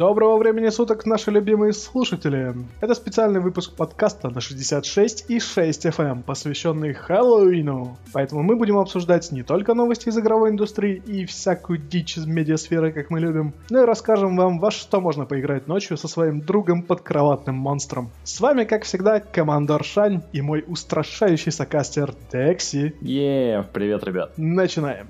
[0.00, 2.54] Доброго времени суток, наши любимые слушатели!
[2.80, 7.98] Это специальный выпуск подкаста на 66 и 6 FM, эм, посвященный Хэллоуину.
[8.14, 12.92] Поэтому мы будем обсуждать не только новости из игровой индустрии и всякую дичь из медиасферы,
[12.92, 16.82] как мы любим, но и расскажем вам, во что можно поиграть ночью со своим другом
[16.82, 18.10] под кроватным монстром.
[18.24, 22.94] С вами, как всегда, командор Шань и мой устрашающий сокастер Декси.
[23.02, 24.32] Еее, привет, ребят.
[24.38, 25.08] Начинаем.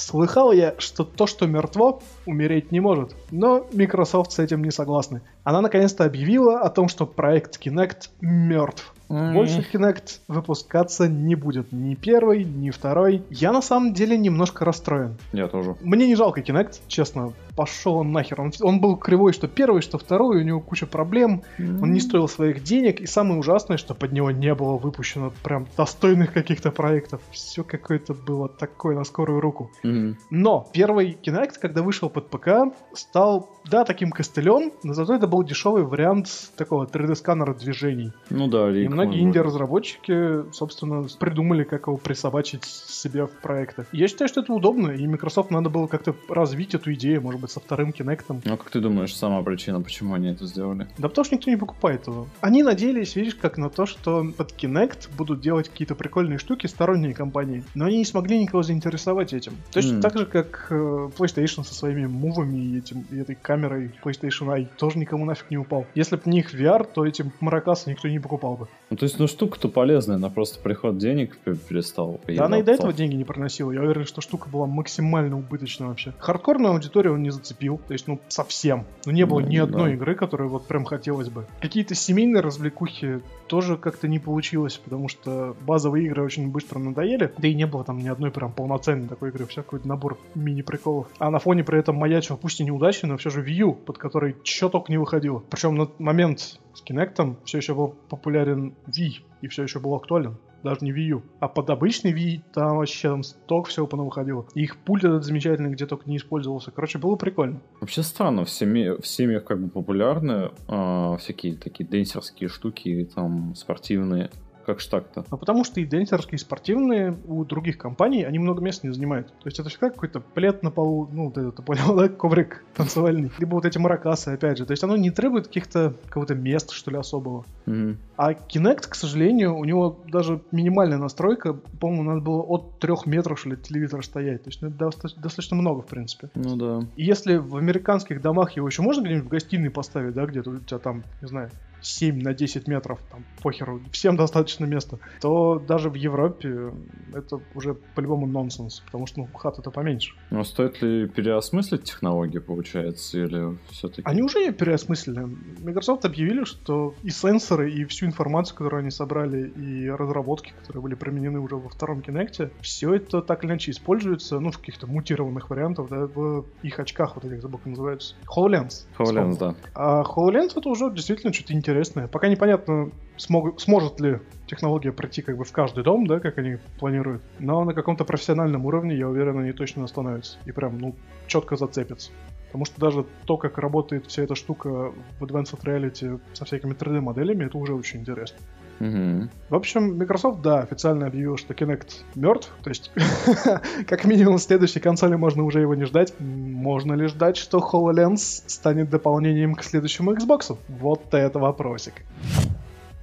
[0.00, 3.14] Слыхал я, что то, что мертво, умереть не может.
[3.30, 5.20] Но Microsoft с этим не согласны.
[5.44, 8.94] Она наконец-то объявила о том, что проект Kinect мертв.
[9.10, 9.32] Mm-hmm.
[9.32, 11.72] Больше Kinect выпускаться не будет.
[11.72, 13.24] Ни первый, ни второй.
[13.28, 15.16] Я на самом деле немножко расстроен.
[15.32, 15.76] Я тоже.
[15.80, 17.32] Мне не жалко Kinect, честно.
[17.56, 18.40] Пошел он нахер.
[18.40, 20.40] Он, он был кривой, что первый, что второй.
[20.40, 21.42] У него куча проблем.
[21.58, 21.82] Mm-hmm.
[21.82, 23.00] Он не стоил своих денег.
[23.00, 27.20] И самое ужасное, что под него не было выпущено прям достойных каких-то проектов.
[27.32, 29.72] Все какое-то было такое на скорую руку.
[29.82, 30.14] Mm-hmm.
[30.30, 35.42] Но первый Kinect, когда вышел под ПК, стал, да, таким костылем, но зато это был
[35.42, 38.12] дешевый вариант такого 3D-сканера движений.
[38.30, 43.86] Ну да, и многие инди-разработчики, собственно, придумали, как его присобачить себе в проекты.
[43.92, 47.50] Я считаю, что это удобно, и Microsoft надо было как-то развить эту идею, может быть,
[47.50, 48.42] со вторым Kinect.
[48.44, 50.86] Ну, как ты думаешь, сама причина, почему они это сделали?
[50.98, 52.26] Да потому что никто не покупает его.
[52.40, 57.14] Они надеялись, видишь, как на то, что под Kinect будут делать какие-то прикольные штуки сторонние
[57.14, 59.54] компании, но они не смогли никого заинтересовать этим.
[59.72, 60.00] Точно mm.
[60.00, 60.74] так же, как э,
[61.16, 65.58] PlayStation со своими мувами и, этим, и этой камерой PlayStation Eye тоже никому нафиг не
[65.58, 65.86] упал.
[65.94, 68.68] Если бы не их VR, то этим маракасы никто не покупал бы.
[68.90, 72.18] Ну, то есть, ну, штука-то полезная, она просто приход денег перестала.
[72.26, 73.70] Да, она и до этого деньги не проносила.
[73.70, 76.12] Я уверен, что штука была максимально убыточна вообще.
[76.18, 78.86] Хардкорную аудиторию он не зацепил, то есть, ну, совсем.
[79.06, 79.94] Ну, не было ну, ни одной да.
[79.94, 81.46] игры, которую вот прям хотелось бы.
[81.60, 83.20] Какие-то семейные развлекухи
[83.50, 87.82] тоже как-то не получилось, потому что базовые игры очень быстро надоели, да и не было
[87.82, 91.08] там ни одной прям полноценной такой игры, вся какой-то набор мини-приколов.
[91.18, 94.36] А на фоне при этом маячил, пусть и неудачный, но все же U, под который
[94.44, 95.42] чё только не выходило.
[95.50, 100.36] Причем на момент с Kinect все еще был популярен Wii и все еще был актуален
[100.62, 101.22] даже не Wii U.
[101.40, 104.46] А под обычный Wii там вообще там сток всего выходило.
[104.54, 106.70] И их пульт этот замечательный, где только не использовался.
[106.70, 107.60] Короче, было прикольно.
[107.80, 113.54] Вообще странно, в, семье, в семьях как бы популярны э, всякие такие денсерские штуки, там,
[113.54, 114.30] спортивные.
[114.70, 115.24] Как ж так-то?
[115.28, 119.26] Ну, потому что и денсерские, и спортивные у других компаний, они много места не занимают.
[119.26, 122.62] То есть это всегда какой-то плед на полу, ну, вот это, ты понял, да, коврик
[122.76, 123.32] танцевальный.
[123.40, 124.66] Либо вот эти маракасы, опять же.
[124.66, 127.44] То есть оно не требует каких-то, какого-то места, что ли, особого.
[127.66, 127.96] Mm-hmm.
[128.16, 133.40] А Kinect, к сожалению, у него даже минимальная настройка, по-моему, надо было от трех метров,
[133.40, 134.44] что ли, телевизор стоять.
[134.44, 136.30] То есть ну, это достаточно, достаточно много, в принципе.
[136.36, 136.86] Ну да.
[136.94, 140.58] И если в американских домах его еще можно где-нибудь в гостиной поставить, да, где-то у
[140.58, 141.50] тебя там, не знаю,
[141.82, 146.72] 7 на 10 метров, там, похеру, всем достаточно места, то даже в Европе
[147.14, 150.14] это уже по-любому нонсенс, потому что, ну, хата-то поменьше.
[150.30, 154.02] Но стоит ли переосмыслить технологии, получается, или все-таки...
[154.04, 155.26] Они уже ее переосмыслили.
[155.62, 160.94] Microsoft объявили, что и сенсоры, и всю информацию, которую они собрали, и разработки, которые были
[160.94, 165.50] применены уже во втором Kinect, все это так или иначе используется, ну, в каких-то мутированных
[165.50, 168.14] вариантах, да, в их очках, вот этих, забыл, называются.
[168.26, 168.86] HoloLens.
[168.98, 169.54] HoloLens, да.
[169.74, 172.08] А HoloLens это уже действительно что-то интересное интересное.
[172.08, 176.58] Пока непонятно, смог, сможет ли технология пройти как бы в каждый дом, да, как они
[176.78, 177.22] планируют.
[177.38, 180.38] Но на каком-то профессиональном уровне, я уверен, они точно остановятся.
[180.46, 180.94] И прям, ну,
[181.26, 182.10] четко зацепятся.
[182.46, 187.44] Потому что даже то, как работает вся эта штука в Advanced Reality со всякими 3D-моделями,
[187.44, 188.38] это уже очень интересно.
[188.80, 189.28] Угу.
[189.50, 192.50] В общем, Microsoft, да, официально объявил, что Kinect мертв.
[192.62, 192.90] То есть,
[193.86, 196.14] как минимум, в следующей консоли можно уже его не ждать.
[196.18, 200.56] Можно ли ждать, что HoloLens станет дополнением к следующему Xbox?
[200.68, 201.94] Вот это вопросик.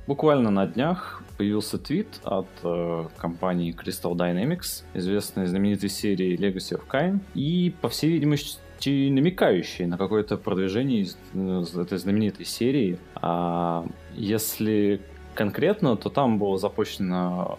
[0.08, 6.84] Bуквально на днях появился твит от э, компании Crystal Dynamics, известной знаменитой серии Legacy of
[6.90, 12.98] Kain, и, по всей видимости, намекающий на какое-то продвижение из, из этой знаменитой серии.
[13.16, 15.02] А если
[15.38, 17.14] конкретно, то там был запущен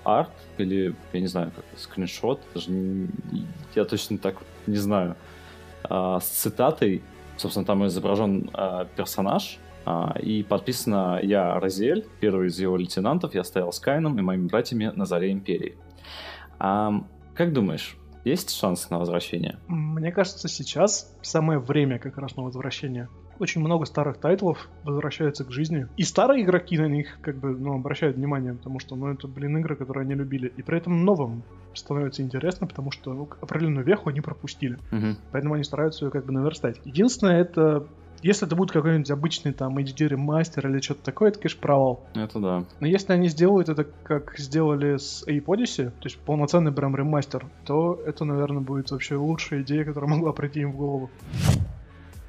[0.05, 3.09] арт или, я не знаю, как скриншот, даже не,
[3.75, 4.37] я точно так
[4.67, 5.15] не знаю,
[5.85, 7.03] а, с цитатой,
[7.37, 13.45] собственно, там изображен а, персонаж, а, и подписано «Я Розель, первый из его лейтенантов, я
[13.45, 15.79] стоял с Кайном и моими братьями на заре Империи».
[16.59, 17.05] А,
[17.35, 19.59] как думаешь, есть шанс на возвращение?
[19.69, 23.09] Мне кажется, сейчас самое время как раз на возвращение
[23.41, 25.87] очень много старых тайтлов возвращаются к жизни.
[25.97, 29.59] И старые игроки на них как бы, ну, обращают внимание, потому что, ну, это, блин,
[29.59, 30.53] игры, которые они любили.
[30.57, 31.43] И при этом новым
[31.75, 34.79] становится интересно, потому что ну, определенную веху они пропустили.
[34.91, 35.17] Uh-huh.
[35.33, 36.81] Поэтому они стараются ее как бы наверстать.
[36.85, 37.87] Единственное, это
[38.23, 42.05] если это будет какой-нибудь обычный там HD ремастер или что-то такое, это, конечно, провал.
[42.15, 42.65] Это да.
[42.81, 47.47] Но если они сделают это, как сделали с Ape Odyssey, то есть полноценный прям ремастер,
[47.65, 51.11] то это, наверное, будет вообще лучшая идея, которая могла прийти им в голову.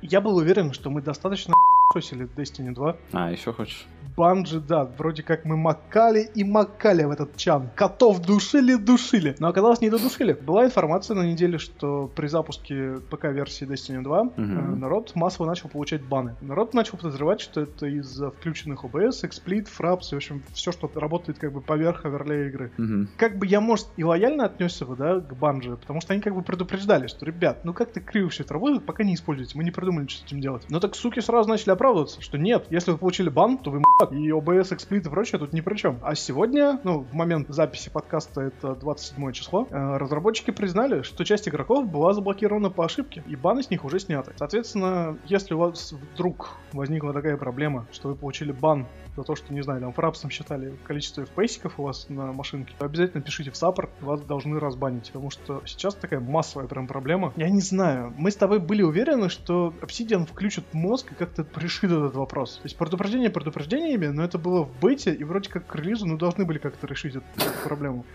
[0.01, 1.53] Я был уверен, что мы достаточно
[1.93, 2.95] сосили Destiny 2.
[3.13, 3.87] А, еще хочешь?
[4.15, 7.69] Банжи, да, вроде как мы макали и макали в этот чан.
[7.75, 9.35] Котов душили, душили.
[9.39, 10.33] Но оказалось, не додушили.
[10.33, 14.33] Была информация на неделе, что при запуске ПК-версии Destiny 2 Мгм.
[14.37, 16.35] э, народ массово начал получать баны.
[16.41, 21.39] Народ начал подозревать, что это из-за включенных OBS, Fraps, и, в общем, все, что работает
[21.39, 22.71] как бы поверх оверлея игры.
[22.77, 23.09] Мгм.
[23.17, 26.35] Как бы я, может, и лояльно отнесся бы, да, к банже, потому что они как
[26.35, 29.71] бы предупреждали, что, ребят, ну как-то криво все это работает, пока не используйте, мы не
[29.71, 30.65] придумали, что с этим делать.
[30.69, 34.11] Но так суки сразу начали оправдываться, что нет, если вы получили бан, то вы м***,
[34.11, 35.99] и OBS, XSplit и прочее тут ни при чем.
[36.03, 41.47] А сегодня, ну, в момент записи подкаста, это 27 число, э, разработчики признали, что часть
[41.47, 44.33] игроков была заблокирована по ошибке, и баны с них уже сняты.
[44.35, 48.85] Соответственно, если у вас вдруг возникла такая проблема, что вы получили бан
[49.15, 52.85] за то, что, не знаю, там фрапсом считали количество FPS у вас на машинке, то
[52.85, 57.33] обязательно пишите в саппорт, вас должны разбанить, потому что сейчас такая массовая прям проблема.
[57.35, 61.91] Я не знаю, мы с тобой были уверены, что Obsidian включит мозг и как-то решит
[61.91, 62.55] этот вопрос.
[62.55, 66.17] То есть предупреждение предупреждениями, но это было в бете, и вроде как к релизу, ну,
[66.17, 68.05] должны были как-то решить эту, эту проблему.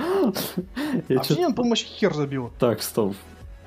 [1.08, 2.50] Я чё- Obsidian, по-моему, вообще хер забил.
[2.58, 3.14] Так, стоп.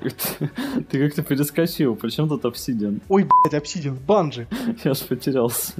[0.90, 1.96] Ты, как-то перескочил.
[1.96, 3.00] Причем тут обсидиан?
[3.08, 4.46] Ой, блядь, Obsidian, банжи.
[4.84, 5.72] Я ж потерялся.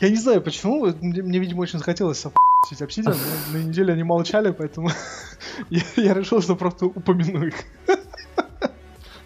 [0.00, 2.26] Я не знаю почему, мне, мне, видимо, очень захотелось
[2.80, 3.16] Obsidian,
[3.52, 4.90] но на неделе они молчали, поэтому
[5.70, 7.54] я, я решил, что просто упомяну их.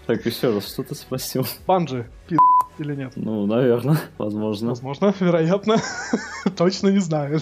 [0.07, 1.45] Так, еще раз, что ты спросил?
[1.67, 2.37] Банжи, пи***
[2.79, 3.13] или нет?
[3.17, 4.71] Ну, наверное, возможно.
[4.71, 5.77] Возможно, вероятно.
[6.57, 7.41] Точно не знаю.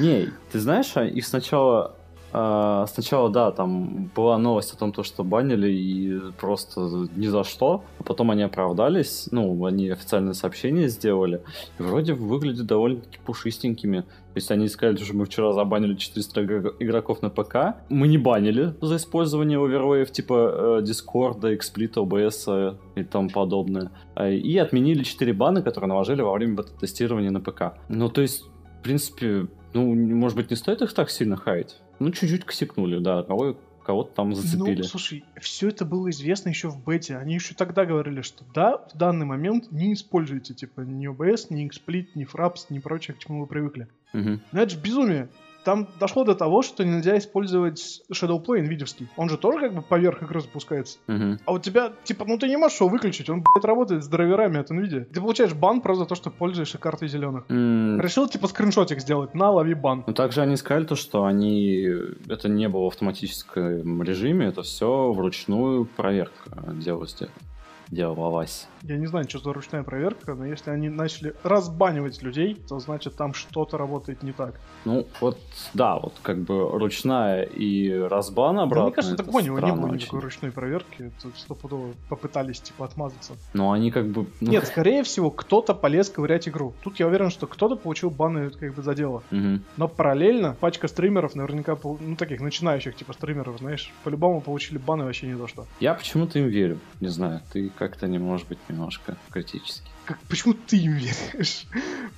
[0.00, 1.96] Не, ты знаешь, а их сначала...
[2.36, 7.44] а, сначала, да, там была новость о том, то, что банили и просто ни за
[7.44, 7.84] что.
[8.00, 11.42] А потом они оправдались, ну, они официальное сообщение сделали.
[11.78, 14.00] И вроде выглядят довольно-таки пушистенькими.
[14.00, 17.76] То есть они сказали, что мы вчера забанили 400 игр- игроков на ПК.
[17.88, 23.92] Мы не банили за использование оверлеев типа э, Discord, XSplit, OBS и тому подобное.
[24.16, 27.74] А, И отменили 4 бана, которые наложили во время бета-тестирования на ПК.
[27.88, 28.42] Ну, то есть,
[28.80, 31.80] в принципе, ну, может быть, не стоит их так сильно хаять?
[31.98, 34.78] Ну, чуть-чуть косякнули, да, кого- кого-то там зацепили.
[34.78, 37.16] Ну, слушай, все это было известно еще в бете.
[37.16, 41.68] Они еще тогда говорили, что да, в данный момент не используйте, типа, ни OBS, ни
[41.68, 43.88] XSplit, ни Fraps, ни прочее, к чему вы привыкли.
[44.12, 44.40] Мгм.
[44.52, 45.28] Но это же безумие.
[45.64, 49.06] Там дошло до того, что нельзя использовать Shadowplay NVIDIA.
[49.16, 50.98] Он же тоже как бы поверх игры запускается.
[51.06, 51.40] Мгм.
[51.44, 54.60] А у тебя, типа, ну ты не можешь его выключить, он, блядь, работает с драйверами
[54.60, 55.04] от NVIDIA.
[55.04, 57.44] Ты получаешь бан просто за то, что пользуешься картой зеленых.
[57.48, 60.04] М, Решил, типа, скриншотик сделать, на, лови бан.
[60.06, 61.88] Ну, также они сказали то, что они...
[62.28, 67.14] Это не было в автоматическом режиме, это все вручную проверка делалась.
[67.94, 68.66] Делалась.
[68.82, 73.16] Я не знаю, что за ручная проверка, но если они начали разбанивать людей, то значит
[73.16, 74.60] там что-то работает не так.
[74.84, 75.38] Ну, вот,
[75.72, 78.84] да, вот как бы ручная и разбан Да, обратно.
[78.86, 79.94] мне кажется, это так понял, не было очень.
[79.96, 81.12] никакой ручной проверки.
[81.22, 83.34] Тут стопудово попытались, типа, отмазаться.
[83.54, 84.26] Но они как бы...
[84.40, 86.74] ну, Нет, скорее всего, кто-то полез ковырять игру.
[86.82, 89.22] Тут я уверен, что кто-то получил баны как бы за дело.
[89.30, 89.62] мгм.
[89.76, 95.26] Но параллельно пачка стримеров наверняка, ну таких начинающих типа стримеров, знаешь, по-любому получили баны вообще
[95.28, 95.66] не за что.
[95.80, 96.78] Я почему-то им верю.
[97.00, 99.90] Не знаю, ты как-то не можешь быть немножко критически.
[100.04, 101.66] Как, почему ты им веришь?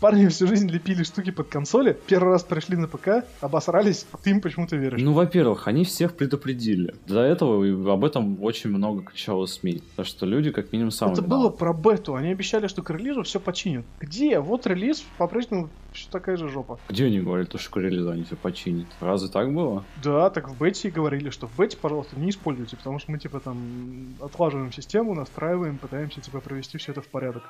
[0.01, 4.31] Парни всю жизнь лепили штуки под консоли, первый раз пришли на ПК, обосрались, а ты
[4.31, 5.01] им почему-то веришь.
[5.01, 6.95] Ну, во-первых, они всех предупредили.
[7.07, 9.83] До этого и об этом очень много кричало СМИ.
[9.95, 13.23] Так что люди как минимум сами Это было про бету, они обещали, что к релизу
[13.23, 13.85] все починят.
[14.01, 14.41] Где?
[14.41, 16.79] Вот релиз, по-прежнему все такая же жопа.
[16.89, 18.89] Где они говорили, то, что к релизу они все починят?
[19.01, 19.85] Разве так было?
[20.03, 23.19] Да, так в бете и говорили, что в бете, пожалуйста, не используйте, потому что мы,
[23.19, 27.45] типа, там, отлаживаем систему, настраиваем, пытаемся, типа, провести все это в порядок.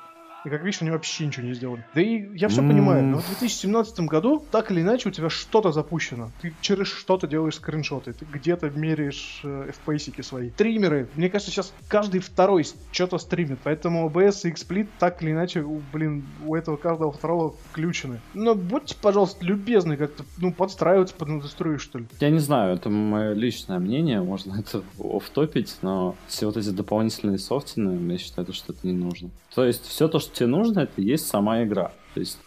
[0.47, 1.83] И как видишь, они вообще ничего не сделали.
[1.93, 2.69] Да и я все М.
[2.69, 6.31] понимаю, но в 2017 году, так или иначе, у тебя что-то запущено.
[6.41, 10.51] Ты через что-то делаешь скриншоты, ты где-то меряешь э, FPS-ики свои.
[10.51, 15.63] Стримеры, мне кажется, сейчас каждый второй что-то стримит, поэтому OBS и XSplit так или иначе,
[15.63, 18.21] у, блин, у этого каждого второго включены.
[18.33, 22.05] Но будьте, пожалуйста, любезны как-то, ну, подстраиваться под индустрию, что ли.
[22.21, 27.37] Я не знаю, это мое личное мнение, можно это офтопить, но все вот эти дополнительные
[27.37, 29.29] софтины, я считаю, что это не нужно.
[29.53, 31.91] То есть все то, что тебе нужно, это есть сама игра.
[32.13, 32.39] То есть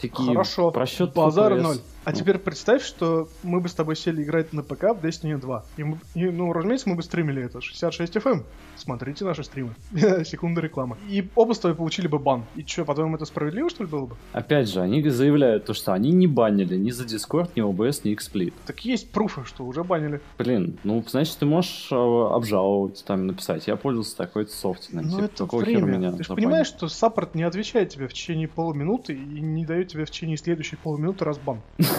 [0.00, 1.78] такие Хорошо, просчет базар ноль.
[2.04, 2.16] А Ну.
[2.16, 5.64] теперь представь, что мы бы с тобой сели играть на ПК в Destiny 2.
[5.76, 7.60] И, мы- и, ну, разумеется, мы бы стримили это.
[7.60, 8.44] 66 FM.
[8.76, 9.74] Смотрите наши стримы.
[10.24, 10.96] Секунда рекламы.
[11.08, 12.44] И оба с тобой получили бы бан.
[12.56, 14.16] И что, по-твоему, это справедливо, что ли, было бы?
[14.32, 18.14] Опять же, они заявляют то, что они не банили ни за Discord, ни OBS, ни
[18.16, 18.54] XSplit.
[18.66, 20.20] Так есть пруфы, что уже банили.
[20.38, 23.66] Блин, ну, значит, ты можешь э, обжаловать, там, написать.
[23.66, 25.02] Я пользовался такой-то софтиной.
[25.04, 25.98] Но типа, Ну, это какого хера время.
[25.98, 29.88] меня Ты же понимаешь, что саппорт не отвечает тебе в течение полуминуты и не дает
[29.88, 31.60] тебе в течение следующей полуминуты разбан.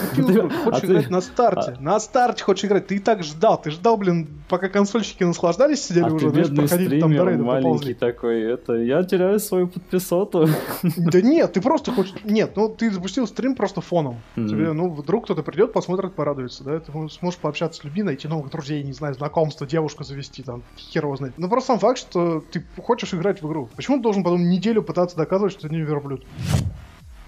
[0.64, 1.76] Хочешь играть на старте.
[1.80, 2.86] На старте хочешь играть.
[2.86, 3.60] Ты и так ждал.
[3.60, 8.42] Ты ждал, блин, пока консольщики наслаждались, сидели уже, знаешь, проходили там до рейда маленький такой,
[8.42, 10.48] это, я теряю свою подписоту.
[10.82, 12.14] Да нет, ты просто хочешь...
[12.24, 14.20] Нет, ну ты запустил стрим просто фоном.
[14.34, 16.80] Тебе, ну, вдруг кто-то придет, посмотрит, порадуется, да?
[16.80, 21.04] Ты сможешь пообщаться с людьми, найти новых друзей, не знаю, знакомства, девушку завести, там, хер
[21.04, 21.34] его знает.
[21.38, 23.68] Ну, просто сам факт, что ты хочешь играть в игру.
[23.74, 26.24] Почему ты должен потом неделю пытаться доказывать, что ты не верблюд?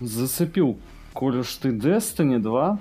[0.00, 0.78] Зацепил.
[1.14, 2.78] Коль уж ты Destiny 2,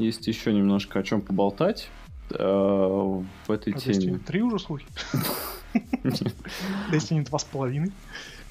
[0.00, 1.88] есть еще немножко о чем поболтать
[2.30, 3.94] э, в этой а теме.
[3.94, 4.86] Destiny 3 уже слухи?
[6.90, 7.92] Destiny 2,5?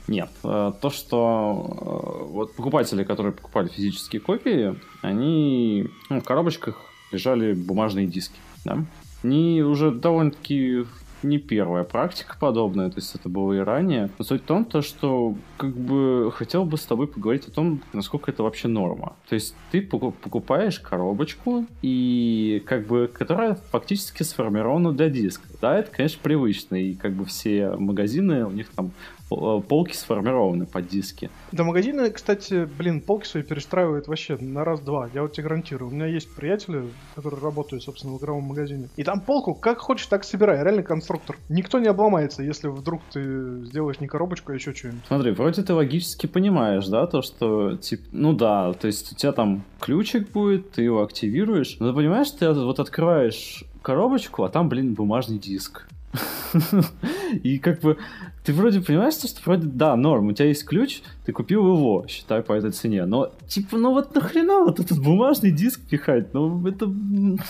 [0.07, 6.79] Нет, э, то, что э, вот покупатели, которые покупали физические копии, они ну, в коробочках
[7.11, 8.85] лежали бумажные диски, да?
[9.21, 10.85] Они уже довольно-таки
[11.23, 14.09] не первая практика подобная, то есть это было и ранее.
[14.17, 17.81] Но суть в том, то, что как бы хотел бы с тобой поговорить о том,
[17.93, 19.15] насколько это вообще норма.
[19.29, 25.47] То есть ты покупаешь коробочку, и как бы, которая фактически сформирована для диска.
[25.61, 28.91] Да, это, конечно, привычно, и как бы все магазины, у них там
[29.29, 31.29] полки сформированы под диски.
[31.51, 35.09] Да, магазины, кстати, блин, полки свои перестраивают вообще на раз-два.
[35.13, 35.89] Я вот тебе гарантирую.
[35.89, 36.83] У меня есть приятели,
[37.15, 38.89] которые работают, собственно, в игровом магазине.
[38.95, 40.63] И там полку как хочешь, так собирай.
[40.63, 41.37] Реально конструктор.
[41.49, 45.01] Никто не обломается, если вдруг ты сделаешь не коробочку, а еще что-нибудь.
[45.07, 49.31] Смотри, вроде ты логически понимаешь, да, то, что, типа, ну да, то есть у тебя
[49.31, 51.77] там ключик будет, ты его активируешь.
[51.79, 55.87] Но ты понимаешь, ты вот открываешь коробочку, а там, блин, бумажный диск.
[57.43, 57.97] И как бы
[58.45, 62.43] ты вроде понимаешь, что вроде, да, норм, у тебя есть ключ, ты купил его, считай,
[62.43, 63.05] по этой цене.
[63.05, 66.33] Но, типа, ну вот нахрена вот этот бумажный диск пихать?
[66.33, 66.85] Ну, это...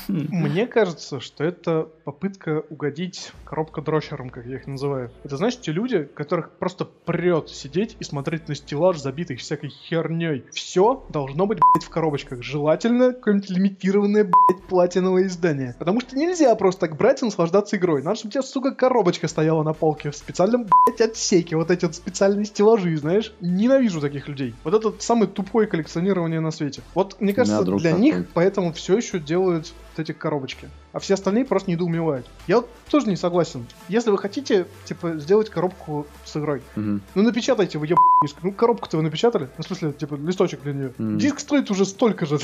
[0.08, 5.12] Мне кажется, что это попытка угодить коробка дрочерам, как я их называю.
[5.26, 10.46] Это, знаешь, те люди, которых просто прет сидеть и смотреть на стеллаж, забитый всякой херней.
[10.54, 12.42] Все должно быть, блядь, в коробочках.
[12.42, 15.76] Желательно какое-нибудь лимитированное, блядь, платиновое издание.
[15.78, 18.02] Потому что нельзя просто так брать и наслаждаться игрой.
[18.02, 21.56] Надо, чтобы у тебя, сука, коробочка стояла на полке в специальном, блядь, отсеке.
[21.56, 23.34] Вот эти вот специальные стеллажи, знаешь.
[23.42, 24.54] Ненавижу таких людей.
[24.64, 26.82] Вот это самое тупое коллекционирование на свете.
[26.94, 28.02] Вот, мне кажется, для такой.
[28.02, 30.70] них поэтому все еще делают вот эти коробочки.
[30.94, 32.26] А все остальные просто недоумевают.
[32.48, 33.66] Я вот тоже не согласен.
[33.90, 37.00] Если вы хотите, типа, сделать коробку с игрой, угу.
[37.16, 38.38] ну напечатайте вы еб диск.
[38.42, 39.50] Ну коробку-то вы напечатали.
[39.58, 40.94] Ну, в смысле, типа, листочек для нее.
[40.98, 41.18] Угу.
[41.18, 42.40] Диск стоит уже столько же.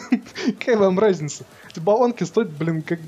[0.58, 1.44] Какая вам разница?
[1.70, 3.00] Эти баллонки стоят, блин, как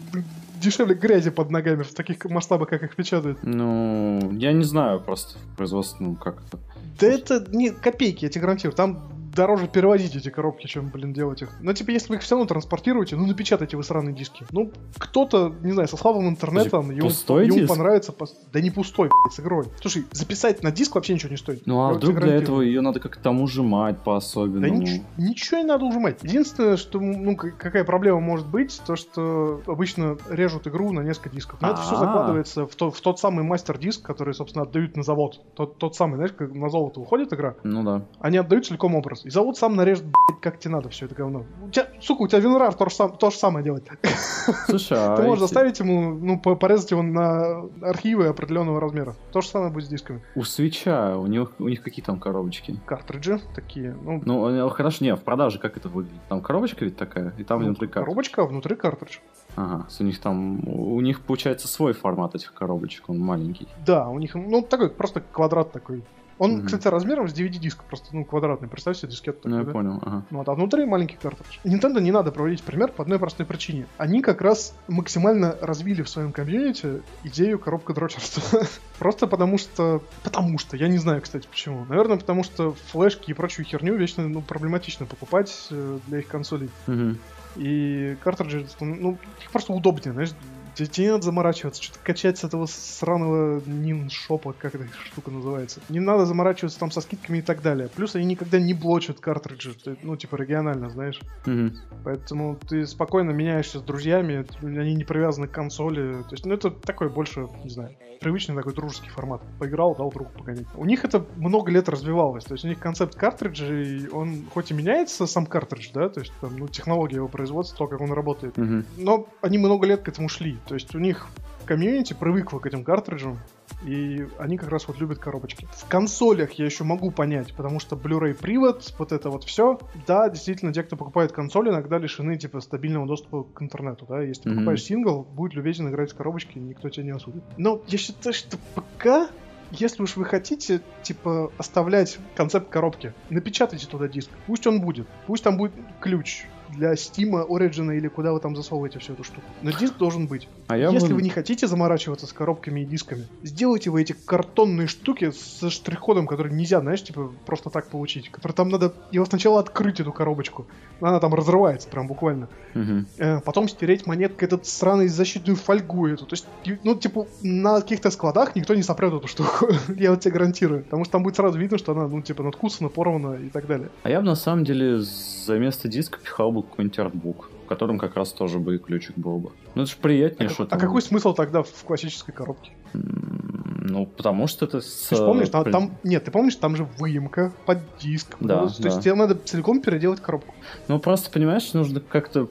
[0.62, 3.38] дешевле грязи под ногами в таких масштабах, как их печатают.
[3.42, 6.58] Ну, я не знаю просто производство, ну как это.
[7.00, 8.76] Да это не копейки, я тебе гарантирую.
[8.76, 11.50] Там дороже перевозить эти коробки, чем, блин, делать их.
[11.60, 14.44] Но, типа, если вы их все равно транспортируете, ну, напечатайте вы сраные диски.
[14.50, 17.68] Ну, кто-то, не знаю, со слабым интернетом, ему, ему диск?
[17.68, 18.12] понравится...
[18.12, 18.36] Пос...
[18.52, 19.66] Да не пустой, блядь, с игрой.
[19.80, 21.66] Слушай, записать на диск вообще ничего не стоит.
[21.66, 24.60] Ну, а Я вдруг для этого ее надо как-то там ужимать по-особенному?
[24.60, 26.22] Да нич- ничего не надо ужимать.
[26.22, 31.60] Единственное, что, ну, какая проблема может быть, то, что обычно режут игру на несколько дисков.
[31.60, 35.40] Но это все закладывается в, то, в тот самый мастер-диск, который, собственно, отдают на завод.
[35.54, 37.54] Тот, тот самый, знаешь, как на золото уходит игра.
[37.62, 38.02] Ну да.
[38.20, 39.21] Они отдают целиком образ.
[39.24, 41.44] И зовут сам нарежет, блядь, как тебе надо все это говно.
[41.64, 43.88] У тебя, сука, у тебя Винрар то, сам, то же самое делает.
[44.66, 49.14] Слушай, а Ты можешь заставить ему, ну, порезать его на архивы определенного размера.
[49.32, 50.22] То же самое будет с дисками.
[50.34, 52.78] У свеча, у них, у них какие там коробочки?
[52.86, 53.96] Картриджи такие.
[54.02, 56.20] Ну, ну хорошо, не, в продаже как это выглядит?
[56.28, 58.04] Там коробочка ведь такая, и там ну, внутри картридж.
[58.04, 59.18] Коробочка, а внутри картридж.
[59.54, 63.68] Ага, у них там, у них получается свой формат этих коробочек, он маленький.
[63.86, 66.02] Да, у них, ну, такой, просто квадрат такой
[66.42, 66.64] он, mm-hmm.
[66.64, 68.66] кстати, размером с DVD-диск, просто, ну, квадратный.
[68.66, 69.70] Представь себе дискет такой, Ну, я да?
[69.70, 70.24] понял, ага.
[70.30, 71.58] Вот, а внутри маленький картридж.
[71.62, 73.86] Nintendo не надо проводить пример по одной простой причине.
[73.96, 78.62] Они как раз максимально развили в своем комьюнити идею коробка дрочерства.
[78.98, 80.02] Просто потому что...
[80.24, 81.84] Потому что, я не знаю, кстати, почему.
[81.84, 86.70] Наверное, потому что флешки и прочую херню вечно, ну, проблематично покупать э, для их консолей.
[86.88, 87.16] Mm-hmm.
[87.54, 90.30] И картриджи, ну, их просто удобнее, знаешь,
[90.74, 95.80] Тебе, не надо заморачиваться, что-то качать с этого сраного нин шопа, как эта штука называется.
[95.88, 97.88] Не надо заморачиваться там со скидками и так далее.
[97.94, 101.20] Плюс они никогда не блочат картриджи, ну, типа, регионально, знаешь.
[101.46, 101.76] Угу.
[102.04, 106.22] Поэтому ты спокойно меняешься с друзьями, они не привязаны к консоли.
[106.22, 109.42] То есть, ну, это такой больше, не знаю, привычный такой дружеский формат.
[109.58, 110.66] Поиграл, дал другу погонять.
[110.76, 112.44] У них это много лет развивалось.
[112.44, 116.32] То есть, у них концепт картриджей, он хоть и меняется, сам картридж, да, то есть,
[116.40, 118.56] там, ну, технология его производства, то, как он работает.
[118.58, 118.84] Угу.
[118.98, 120.58] Но они много лет к этому шли.
[120.66, 121.26] То есть у них
[121.64, 123.38] комьюнити привыкло к этим картриджам,
[123.84, 125.66] и они как раз вот любят коробочки.
[125.72, 129.78] В консолях я еще могу понять, потому что Blu-ray привод, вот это вот все.
[130.06, 134.06] Да, действительно, те, кто покупает консоль, иногда лишены типа стабильного доступа к интернету.
[134.08, 134.54] Да, если ты mm-hmm.
[134.54, 137.42] покупаешь сингл, будет любезен играть с коробочки, никто тебя не осудит.
[137.56, 139.28] Но я считаю, что пока
[139.72, 144.28] если уж вы хотите, типа, оставлять концепт коробки, напечатайте туда диск.
[144.46, 145.06] Пусть он будет.
[145.26, 146.44] Пусть там будет ключ
[146.76, 149.42] для Steam, Origin или куда вы там засовываете всю эту штуку.
[149.62, 150.48] Но диск должен быть.
[150.68, 154.12] А я Если бы- вы не хотите заморачиваться с коробками и дисками, сделайте вы эти
[154.12, 158.30] картонные штуки со штрих-кодом, который нельзя, знаешь, типа просто так получить.
[158.30, 160.66] Который там надо его сначала открыть, эту коробочку.
[161.00, 162.48] Она там разрывается прям буквально.
[162.74, 163.06] Мгм.
[163.18, 166.26] Э, потом стереть монеткой этот сраный защитную фольгу эту.
[166.26, 166.46] То есть,
[166.84, 169.68] ну, типа, на каких-то складах никто не сопрет эту штуку.
[169.96, 170.84] Я вот тебе гарантирую.
[170.84, 173.90] Потому что там будет сразу видно, что она, ну, типа, надкусана, порвана и так далее.
[174.02, 177.98] А я бы на самом деле за место диска пихал бы какой-нибудь артбук, в котором
[177.98, 179.50] как раз тоже бы и ключик был бы.
[179.74, 182.72] Ну это же приятнее, А, что а какой смысл тогда в классической коробке?
[182.94, 185.08] Ну, потому что это с...
[185.08, 188.36] Ты же помнишь, там, там- нет, ты помнишь, там же выемка под диск.
[188.40, 189.02] Да, Ну, То есть да.
[189.02, 190.54] тебе надо целиком переделать коробку.
[190.88, 192.48] Ну, просто, понимаешь, нужно как-то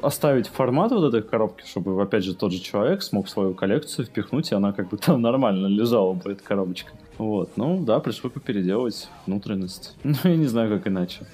[0.00, 4.52] оставить формат вот этой коробки, чтобы, опять же, тот же человек смог свою коллекцию впихнуть,
[4.52, 6.92] и она как бы там нормально лежала бы, эта коробочка.
[7.18, 9.96] Вот, ну да, пришлось бы переделать внутренность.
[10.04, 11.26] Ну, я не знаю, как иначе.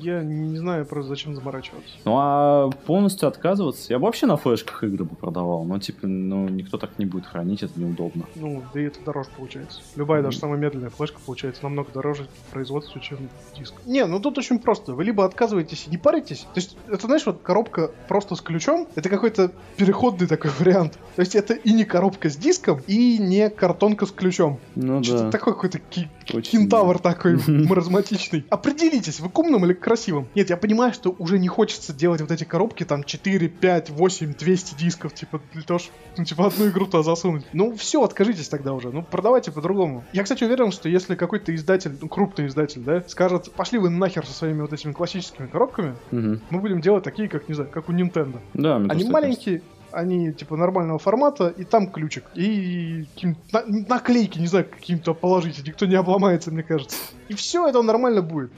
[0.00, 1.94] Я не знаю просто, зачем заморачиваться.
[2.04, 6.48] Ну, а полностью отказываться, я бы вообще на флешках игры бы продавал, но, типа, ну,
[6.48, 8.24] никто так не будет хранить, это неудобно.
[8.34, 9.80] Ну, да и это дороже получается.
[9.96, 13.28] Любая, даже самая медленная флешка получается намного дороже в производстве, чем
[13.58, 13.74] диск.
[13.86, 14.94] Не, ну тут очень просто.
[14.94, 16.40] Вы либо отказываетесь и не паритесь.
[16.54, 20.98] То есть, это, знаешь, вот коробка просто с ключом, это какой-то переходный такой вариант.
[21.16, 24.58] То есть, это и не коробка с диском, и не картонка с ключом.
[24.74, 25.30] Ну Что-то да.
[25.30, 28.44] такой какой-то ки- Очень- кентавр такой маразматичный.
[28.50, 30.28] Определитесь, вы к умным или к красивым?
[30.34, 34.34] Нет, я понимаю, что уже не хочется делать вот эти коробки, там 4, 5, 8,
[34.34, 37.44] 200 дисков, типа, для того, чтобы, ну, типа, одну игру туда засунуть.
[37.52, 40.04] Ну, все, откажитесь тогда уже, ну, продавайте по-другому.
[40.12, 44.26] Я, кстати, уверен, что если какой-то издатель, ну, крупный издатель, да, скажет, пошли вы нахер
[44.26, 46.40] со своими вот этими классическими коробками, Мгм.
[46.50, 48.38] мы будем делать такие, как, не знаю, как у Nintendo.
[48.54, 52.24] Да, Они маленькие, они типа нормального формата, и там ключик.
[52.34, 53.06] И
[53.52, 56.96] на- наклейки, не знаю, каким-то положите, никто не обломается, мне кажется.
[57.28, 58.50] И все это нормально будет.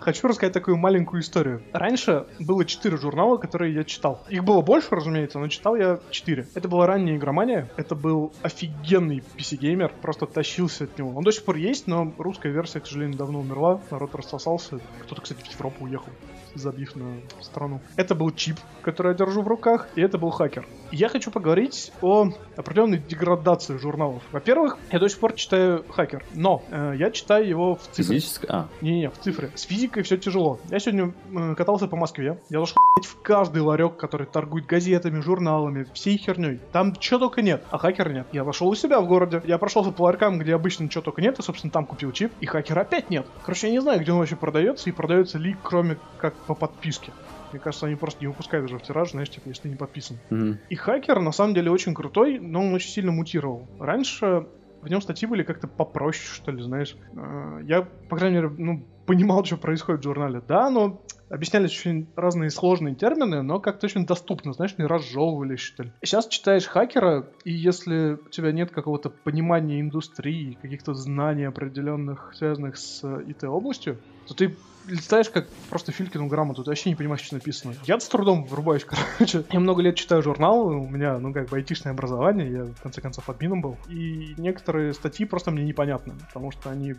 [0.00, 1.62] Хочу рассказать такую маленькую историю.
[1.72, 4.24] Раньше было четыре журнала, которые я читал.
[4.30, 6.48] Их было больше, разумеется, но читал я четыре.
[6.54, 7.70] Это была ранняя игромания.
[7.76, 9.92] Это был офигенный PC-геймер.
[10.00, 11.14] Просто тащился от него.
[11.14, 13.80] Он до сих пор есть, но русская версия, к сожалению, давно умерла.
[13.90, 14.80] Народ рассосался.
[15.02, 16.10] Кто-то, кстати, в Европу уехал
[16.54, 17.80] забив на страну.
[17.96, 20.66] Это был чип, который я держу в руках, и это был хакер.
[20.92, 24.22] Я хочу поговорить о определенной деградации журналов.
[24.32, 28.16] Во-первых, я до сих пор читаю хакер, но э, я читаю его в цифре.
[28.16, 28.48] Физическое?
[28.50, 29.50] А, Не-не, в цифре.
[29.54, 30.58] С физикой все тяжело.
[30.68, 32.38] Я сегодня э, катался по Москве.
[32.48, 36.58] Я блядь, в каждый ларек, который торгует газетами, журналами, всей херней.
[36.72, 38.26] Там чего только нет, а хакера нет.
[38.32, 39.42] Я зашел у себя в городе.
[39.44, 42.32] Я прошелся по ларькам, где обычно ничего только нет, и, собственно, там купил чип.
[42.40, 43.26] И хакера опять нет.
[43.44, 47.12] Короче, я не знаю, где он вообще продается, и продается ли, кроме как по подписке.
[47.52, 50.22] Мне кажется, они просто не выпускают даже в тираж, знаешь, типа, если ты не подписан.
[50.30, 50.60] мгм.
[50.68, 53.72] И хакер на самом деле очень крутой, но он очень сильно мутировал.
[53.78, 54.46] Раньше
[54.80, 56.96] в нем статьи были как-то попроще, что ли, знаешь.
[57.16, 60.40] Э, Я, по крайней мере, ну, понимал, что происходит в журнале.
[60.46, 65.82] Да, но объяснялись очень разные сложные термины, но как-то очень доступно, знаешь, не разжевывались, что
[65.82, 65.92] ли.
[66.00, 72.76] Сейчас читаешь хакера, и если у тебя нет какого-то понимания индустрии, каких-то знаний определенных, связанных
[72.76, 74.54] с э, ИТ-областью, то ты
[74.86, 77.74] листаешь как просто Филькину грамоту, ты вообще не понимаешь, что написано.
[77.86, 78.84] Я с трудом врубаюсь,
[79.18, 79.42] короче.
[79.50, 83.00] Я много лет читаю журнал, у меня, ну, как бы, айтишное образование, я, в конце
[83.00, 83.76] концов, админом был.
[83.88, 86.94] И некоторые статьи просто мне непонятны, потому что они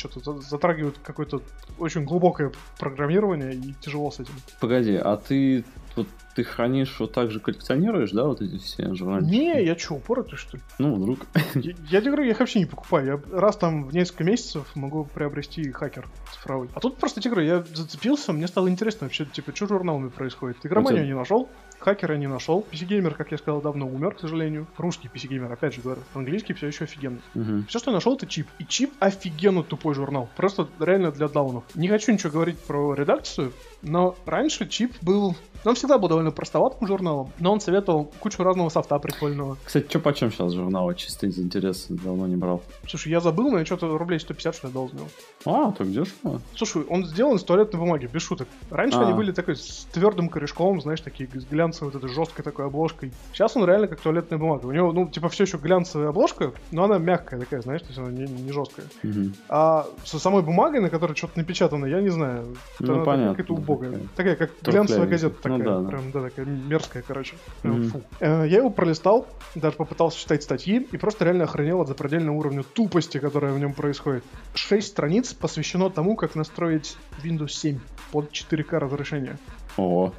[0.00, 1.42] что-то за- затрагивают какое-то
[1.78, 4.32] очень глубокое программирование, и тяжело с этим.
[4.60, 5.64] Погоди, а ты
[5.96, 9.30] вот ты хранишь вот так же коллекционируешь, да, вот эти все журнальчики?
[9.30, 10.62] Не, я что, упоротый, что ли?
[10.78, 11.18] Ну, вдруг.
[11.56, 13.06] Я, я тебе говорю, я их вообще не покупаю.
[13.32, 16.68] Я раз там в несколько месяцев могу приобрести хакер цифровой.
[16.74, 20.58] А тут просто тебе говорю, я зацепился, мне стало интересно вообще, типа, что журналами происходит.
[20.58, 21.48] У тебя- не нашел,
[21.80, 22.64] хакера не нашел.
[22.70, 24.66] PC-геймер, как я сказал, давно умер, к сожалению.
[24.76, 26.02] Русский PC-геймер, опять же говорю.
[26.14, 27.20] Английский все еще офигенный.
[27.34, 27.66] Мгм.
[27.66, 28.46] Все, что я нашел, это чип.
[28.58, 30.28] И чип офигенно тупой журнал.
[30.36, 31.64] Просто реально для даунов.
[31.74, 35.34] Не хочу ничего говорить про редакцию, но раньше чип был...
[35.62, 39.58] Он всегда был довольно простоватым журналом, но он советовал кучу разного софта прикольного.
[39.62, 40.94] Кстати, что почем сейчас журналы?
[40.94, 42.62] Чисто из интереса, давно не брал.
[42.88, 45.08] Слушай, я забыл, но я что-то рублей 150 что ли дал за него.
[45.44, 46.40] А, так дешево.
[46.56, 48.48] Слушай, он сделан из туалетной бумаги, без шуток.
[48.70, 49.02] Раньше А.
[49.02, 53.12] они были такой с твердым корешком, знаешь, такие с глянцевой, вот этой жесткой такой обложкой.
[53.34, 54.64] Сейчас он реально как туалетная бумага.
[54.64, 57.98] У него, ну, типа, все еще глянцевая обложка, но она мягкая такая, знаешь, то есть
[57.98, 58.86] она не, не жесткая.
[59.02, 59.34] Мгм.
[59.50, 62.56] А со самой бумагой, на которой что-то напечатано, я не знаю.
[62.78, 64.00] Ну, понятно, Какая-то убогая.
[64.16, 64.36] такая.
[64.36, 64.72] Как Трухлявенькая.
[64.72, 65.64] глянцевая газета Ну такая.
[65.74, 65.88] да, да.
[65.88, 67.34] Прям, да, такая мерзкая, короче.
[67.62, 67.88] Прям Мгм.
[67.90, 68.02] фу.
[68.20, 72.62] Э, Я его пролистал, даже попытался читать статьи, и просто реально охренел от запредельного уровня
[72.62, 74.24] тупости, которая в нем происходит.
[74.54, 77.78] Шесть страниц посвящено тому, как настроить Windows 7
[78.12, 79.38] под 4К разрешение.
[79.76, 80.12] Ого.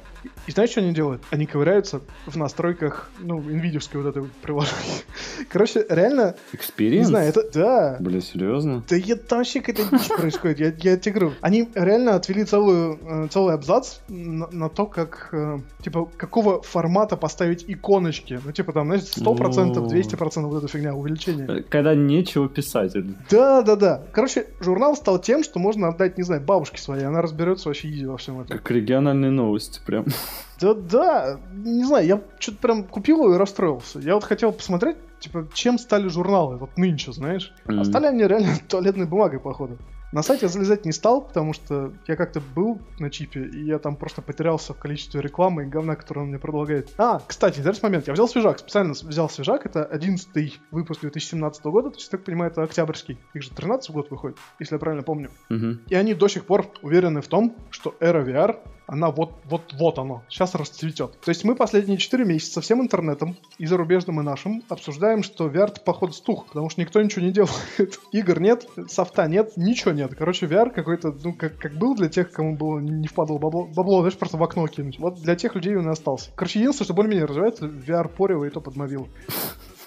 [0.46, 1.22] И знаешь, что они делают?
[1.30, 5.02] Они ковыряются в настройках, ну, NVIDIA вот этой вот приложения.
[5.50, 7.08] Короче, реально, не Experience?
[7.08, 8.82] знаю, это, да, Бля, серьезно?
[8.88, 11.32] да я, там вообще какая-то дичь происходит, я, я тебе говорю.
[11.40, 17.16] Они реально отвели целую, э, целый абзац на, на то, как, э, типа, какого формата
[17.16, 18.40] поставить иконочки.
[18.44, 21.62] Ну, типа, там, знаешь, 100%, 200% вот эта фигня, увеличение.
[21.64, 22.92] Когда нечего писать.
[23.30, 24.02] Да, да, да.
[24.12, 28.06] Короче, журнал стал тем, что можно отдать, не знаю, бабушке своей, она разберется вообще изи
[28.06, 28.58] во всем этом.
[28.58, 30.06] Как региональные новости, прям.
[30.60, 33.98] Да, да, не знаю, я что-то прям купил его и расстроился.
[33.98, 37.52] Я вот хотел посмотреть, типа, чем стали журналы вот нынче, знаешь.
[37.64, 37.80] Mm-hmm.
[37.80, 39.76] А стали они реально туалетной бумагой, походу.
[40.12, 43.78] На сайт я залезать не стал, потому что я как-то был на чипе, и я
[43.78, 46.90] там просто потерялся в количестве рекламы и говна, которую он мне предлагает.
[46.98, 48.06] А, кстати, интересный момент.
[48.06, 49.64] Я взял свежак, специально взял свежак.
[49.64, 53.18] Это 11 выпуск 2017 года, то есть, так понимаю, это октябрьский.
[53.32, 55.30] Их же 13 год выходит, если я правильно помню.
[55.48, 55.78] Угу.
[55.88, 58.58] И они до сих пор уверены в том, что эра VR
[58.92, 61.18] она вот, вот, вот оно, сейчас расцветет.
[61.20, 65.72] То есть мы последние 4 месяца всем интернетом, и зарубежным, и нашим, обсуждаем, что VR
[65.82, 67.54] походу стух, потому что никто ничего не делает.
[68.12, 70.14] Игр нет, софта нет, ничего нет.
[70.14, 74.00] Короче, VR какой-то, ну, как, как был для тех, кому было не впадало бабло, бабло,
[74.00, 74.98] знаешь, просто в окно кинуть.
[74.98, 76.30] Вот для тех людей он и остался.
[76.34, 79.08] Короче, единственное, что более-менее развивается, VR порево и то под мобилу.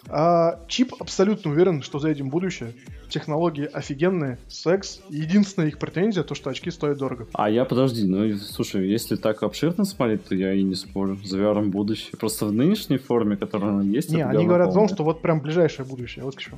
[0.10, 2.74] А, чип абсолютно уверен, что за этим будущее.
[3.10, 5.02] Технологии офигенные, секс.
[5.10, 7.28] Единственная их претензия, то, что очки стоят дорого.
[7.34, 11.18] А я, подожди, ну, слушай, если так обширно смотреть, то я и не спорю.
[11.24, 12.14] За VR будущее.
[12.20, 14.12] Просто в нынешней форме, которая она есть...
[14.12, 14.86] Не, они говорят полное.
[14.86, 16.26] о том, что вот прям ближайшее будущее.
[16.26, 16.58] Вот к чему.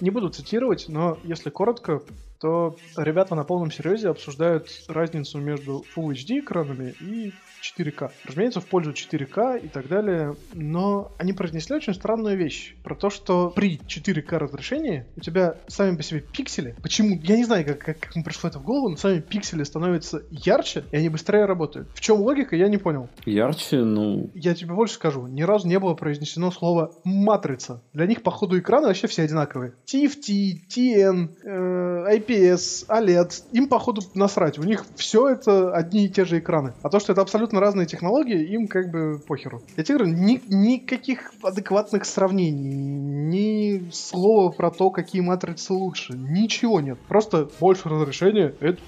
[0.00, 2.02] Не буду цитировать, но если коротко,
[2.40, 7.32] то ребята на полном серьезе обсуждают разницу между Full HD экранами и
[7.78, 8.10] 4К.
[8.24, 13.10] Разумеется, в пользу 4К и так далее, но они произнесли очень странную вещь про то,
[13.10, 17.78] что при 4К разрешении у тебя сами по себе пиксели, почему, я не знаю, как,
[17.78, 21.44] как, как им пришло это в голову, но сами пиксели становятся ярче, и они быстрее
[21.44, 21.88] работают.
[21.94, 23.08] В чем логика, я не понял.
[23.24, 24.30] Ярче, ну...
[24.34, 27.82] Я тебе больше скажу, ни разу не было произнесено слово «матрица».
[27.92, 29.74] Для них, походу, экраны вообще все одинаковые.
[29.86, 34.58] TFT, TN, э, IPS, OLED, им, походу, насрать.
[34.58, 36.74] У них все это одни и те же экраны.
[36.82, 39.60] А то, что это абсолютно абсолютно разные технологии, им как бы похеру.
[39.76, 46.80] Я тебе говорю, ни, никаких адекватных сравнений, ни слова про то, какие матрицы лучше, ничего
[46.80, 46.98] нет.
[47.08, 48.78] Просто больше разрешения, это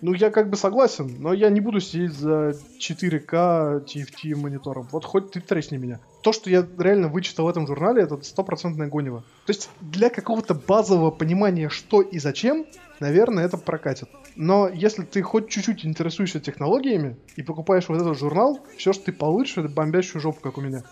[0.00, 4.88] ну, я как бы согласен, но я не буду сидеть за 4К TFT монитором.
[4.92, 6.00] Вот хоть ты тресни меня.
[6.22, 9.24] То, что я реально вычитал в этом журнале, это стопроцентное гонево.
[9.46, 12.66] То есть для какого-то базового понимания, что и зачем,
[13.00, 14.08] наверное, это прокатит.
[14.36, 19.12] Но если ты хоть чуть-чуть интересуешься технологиями и покупаешь вот этот журнал, все, что ты
[19.12, 20.82] получишь, это бомбящую жопу, как у меня.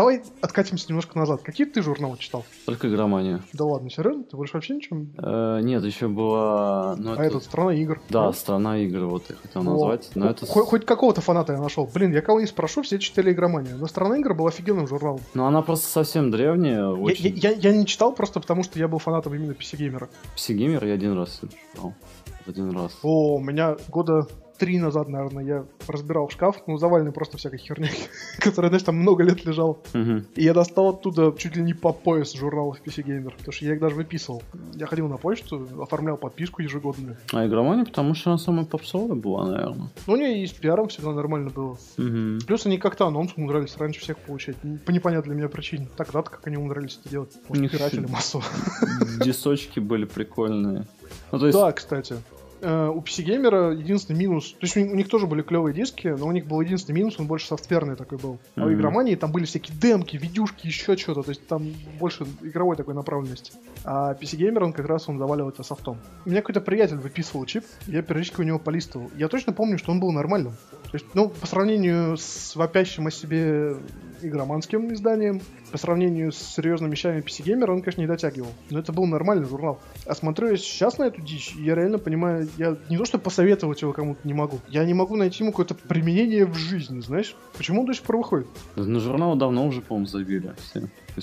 [0.00, 1.42] Давай откатимся немножко назад.
[1.42, 2.46] Какие ты журналы читал?
[2.64, 3.42] Только игромания.
[3.52, 4.24] Да ладно, серьезно?
[4.24, 5.04] Ты больше вообще ничего?
[5.18, 6.96] Э, нет, еще была...
[6.96, 7.24] Ну, а это...
[7.24, 8.00] этот «Страна игр».
[8.08, 10.10] Да, да, «Страна игр», вот я хотел назвать.
[10.14, 10.46] Но это...
[10.46, 11.86] Хоть, хоть какого-то фаната я нашел.
[11.92, 13.76] Блин, я кого не спрошу, все читали игроманию.
[13.76, 15.20] Но «Страна игр» был офигенным журналом.
[15.34, 16.86] Ну, она просто совсем древняя.
[16.86, 17.34] Очень...
[17.36, 20.08] Я, я, я, я не читал просто потому, что я был фанатом именно PC-геймера.
[20.34, 21.42] PC-геймер я один раз
[21.74, 21.92] читал.
[22.46, 22.96] Один раз.
[23.02, 24.26] О, у меня года
[24.60, 27.90] три назад, наверное, я разбирал шкаф, ну, заваленный просто всякой херней,
[28.38, 29.82] которая, знаешь, там много лет лежал.
[29.94, 33.72] И я достал оттуда чуть ли не по пояс журналов PC Gamer, потому что я
[33.72, 34.42] их даже выписывал.
[34.74, 37.16] Я ходил на почту, оформлял подписку ежегодную.
[37.32, 39.88] А игромания, потому что она самая попсовая была, наверное.
[40.06, 41.78] Ну, у нее и с пиаром всегда нормально было.
[41.96, 42.46] Угу.
[42.46, 44.56] Плюс они как-то анонс умудрялись раньше всех получать.
[44.84, 45.88] По непонятной для меня причине.
[45.96, 47.32] Тогда-то как они умудрялись это делать.
[47.48, 48.44] Может, пиратели массово.
[49.24, 50.86] Дисочки были прикольные.
[51.32, 51.58] Ну, то есть...
[51.58, 52.16] Да, кстати
[52.60, 56.08] э, у PC Gamer единственный минус, то есть у, у них тоже были клевые диски,
[56.08, 58.38] но у них был единственный минус, он больше софтверный такой был.
[58.54, 58.66] А mm-hmm.
[58.66, 62.94] у игромании там были всякие демки, видюшки, еще что-то, то есть там больше игровой такой
[62.94, 63.52] направленности.
[63.84, 65.98] А PC Gamer, он как раз он заваливал это софтом.
[66.24, 69.10] У меня какой-то приятель выписывал чип, я периодически у него полистывал.
[69.16, 70.52] Я точно помню, что он был нормальным.
[70.84, 73.76] То есть, ну, по сравнению с вопящим о себе
[74.22, 78.50] игроманским изданием, по сравнению с серьезными вещами PC Gamer, он, конечно, не дотягивал.
[78.70, 79.80] Но это был нормальный журнал.
[80.06, 83.82] А смотрю я сейчас на эту дичь, я реально понимаю, я не то что посоветовать
[83.82, 87.36] его кому-то не могу, я не могу найти ему какое-то применение в жизни, знаешь?
[87.56, 88.46] Почему он до сих пор выходит?
[88.76, 90.52] На журнал давно уже, по-моему, забили.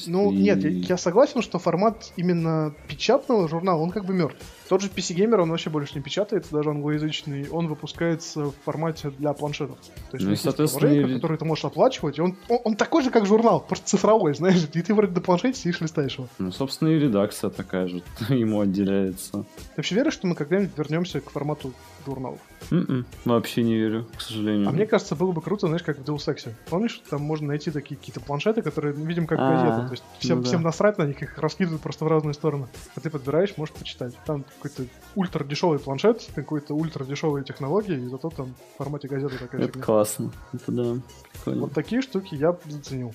[0.05, 0.35] Ну, и...
[0.35, 4.37] нет, я, согласен, что формат именно печатного журнала, он как бы мертв.
[4.69, 9.11] Тот же PC Gamer, он вообще больше не печатается, даже англоязычный, он выпускается в формате
[9.17, 9.77] для планшетов.
[10.11, 13.09] То есть, ну, соответственно, есть который ты можешь оплачивать, и он, он, он такой же,
[13.09, 16.27] как журнал, просто цифровой, знаешь, и ты вроде на планшете сидишь, листаешь его.
[16.37, 19.31] Ну, собственно, и редакция такая же ему отделяется.
[19.31, 19.45] Ты
[19.77, 21.73] вообще веришь, что мы когда-нибудь вернемся к формату
[22.07, 22.39] журналов?
[22.71, 24.67] Mm-mm, м-м, вообще не верю, к сожалению.
[24.67, 26.51] А мне кажется, было бы круто, знаешь, как в Deus Ex.
[26.69, 29.87] Помнишь, там можно найти такие какие-то планшеты, которые, видим, как газеты.
[29.87, 30.49] То есть всем, ну, да.
[30.49, 32.67] всем насрать на них, их раскидывают просто в разные стороны.
[32.95, 34.15] А ты подбираешь, можешь почитать.
[34.25, 34.83] Там какой-то
[35.15, 39.73] ультра дешевый планшет, какой-то ультра дешевые технологии, и зато там в формате газеты такая Это
[39.73, 39.83] фигня.
[39.83, 40.31] классно.
[40.53, 41.01] Это да.
[41.33, 41.61] Прикольно.
[41.61, 43.13] Вот такие штуки я заценил.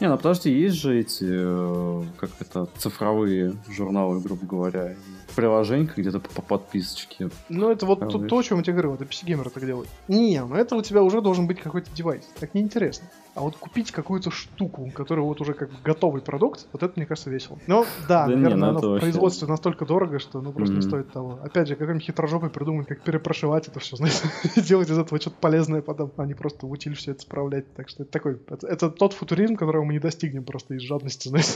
[0.00, 4.94] Не, ну подожди, есть же эти, э, как это, цифровые журналы, грубо говоря,
[5.34, 7.30] приложение где-то по подписочке.
[7.48, 8.82] Ну, это вот то, то, о чем я тебе говорю.
[8.82, 9.88] здорово, это PC-геймеры так делают.
[10.08, 12.28] Не, ну это у тебя уже должен быть какой-то девайс.
[12.38, 13.08] Так неинтересно.
[13.34, 17.30] А вот купить какую-то штуку, которая вот уже как готовый продукт, вот это, мне кажется,
[17.30, 17.58] весело.
[17.66, 20.74] Но да, Да не, наверное, ну оно в вообще- производстве настолько дорого, что ну просто
[20.74, 20.88] не Мгм.
[20.88, 21.38] стоит того.
[21.42, 24.20] Опять же, какой-нибудь хитрожопый придумает, как перепрошивать это все, знаешь,
[24.56, 27.72] делать из этого что-то полезное потом, а не просто в утиль все это справлять.
[27.74, 31.28] Так что это такой, это, это тот футуризм, которого мы не достигнем просто из жадности,
[31.28, 31.54] знаешь.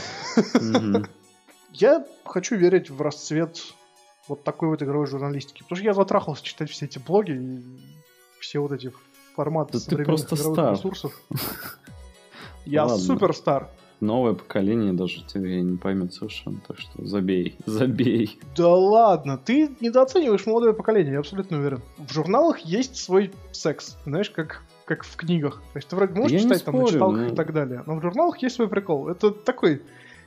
[1.73, 3.61] Я хочу верить в расцвет
[4.29, 5.63] вот такой вот игровой журналистики.
[5.63, 7.63] Потому что я затрахался читать все эти блоги и
[8.41, 8.93] все вот эти
[9.35, 10.73] форматы Да ты современных просто игровых стар.
[10.75, 11.23] ресурсов.
[12.65, 13.71] Я суперстар.
[14.01, 18.39] Новое поколение даже тебя не поймет совершенно, так что забей, забей.
[18.55, 21.81] Да ладно, ты недооцениваешь молодое поколение, я абсолютно уверен.
[21.97, 25.61] В журналах есть свой секс, знаешь, как, как в книгах.
[25.73, 27.83] То есть ты вроде можешь Я читать там на спорю, читалках но- и так далее,
[27.87, 29.09] но в журналах есть свой прикол.
[29.09, 29.83] Это такой,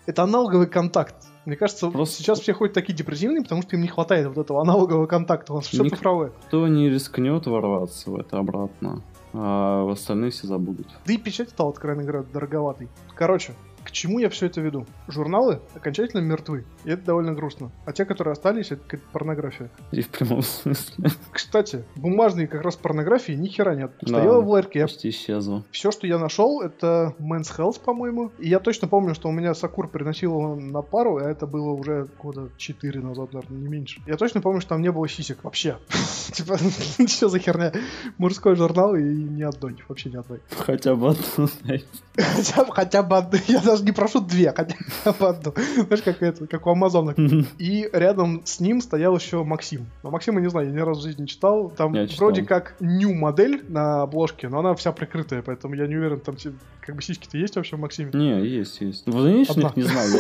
[0.06, 1.16] это аналоговый контакт.
[1.46, 4.62] Мне кажется, Просто- сейчас все ходят такие депрессивные, потому что им не хватает вот этого
[4.62, 5.54] аналогового контакта.
[5.54, 6.32] У нас все Ник- цифровое.
[6.48, 9.02] Кто не рискнет ворваться в это обратно,
[9.34, 10.88] а остальные все забудут.
[11.06, 12.90] Да и печать стал, откровенно говоря, дороговатый.
[13.16, 13.54] Короче,
[13.90, 14.86] к чему я все это веду?
[15.08, 16.64] Журналы окончательно мертвы.
[16.86, 17.72] И это довольно грустно.
[17.86, 19.72] А те, которые остались, это какая-то порнография.
[19.92, 23.92] И в прямом смысле Кстати, бумажные как раз порнографии ни хера нет.
[24.02, 24.08] Да.
[24.08, 25.64] Стояла в ларьке, я почти исчезло.
[25.72, 28.32] Все, что я нашел, это Men's Health, по-моему.
[28.38, 32.08] И я точно помню, что у меня Сакур приносил на пару, а это было уже
[32.22, 34.02] года 4 назад, наверное, не меньше.
[34.06, 35.78] Я точно помню, что там не было сисек вообще.
[36.32, 36.58] Типа,
[37.08, 37.74] что за херня?
[38.20, 40.42] Мужской журнал и ни одной, вообще ни одной.
[40.52, 41.86] Хотя бы одну найти.
[42.20, 44.76] Хотя бы, хотя бы одну, я даже не прошу две, хотя
[45.20, 45.54] бы одну.
[45.76, 47.16] Знаешь, как это, как у Амазона.
[47.58, 49.88] И рядом с ним стоял еще Максим.
[50.04, 51.70] Но Максима не знаю, я ни разу в жизни не читал.
[51.70, 52.28] Там Я читал.
[52.28, 56.36] вроде как new модель на обложке, но она вся прикрытая, поэтому я не уверен, там
[56.82, 58.12] как бы сиськи-то есть вообще в Максиме.
[58.14, 59.06] Не, есть, есть.
[59.06, 60.10] В нынешних не знаю.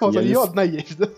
[0.00, 1.08] Вот у нее одна есть, да?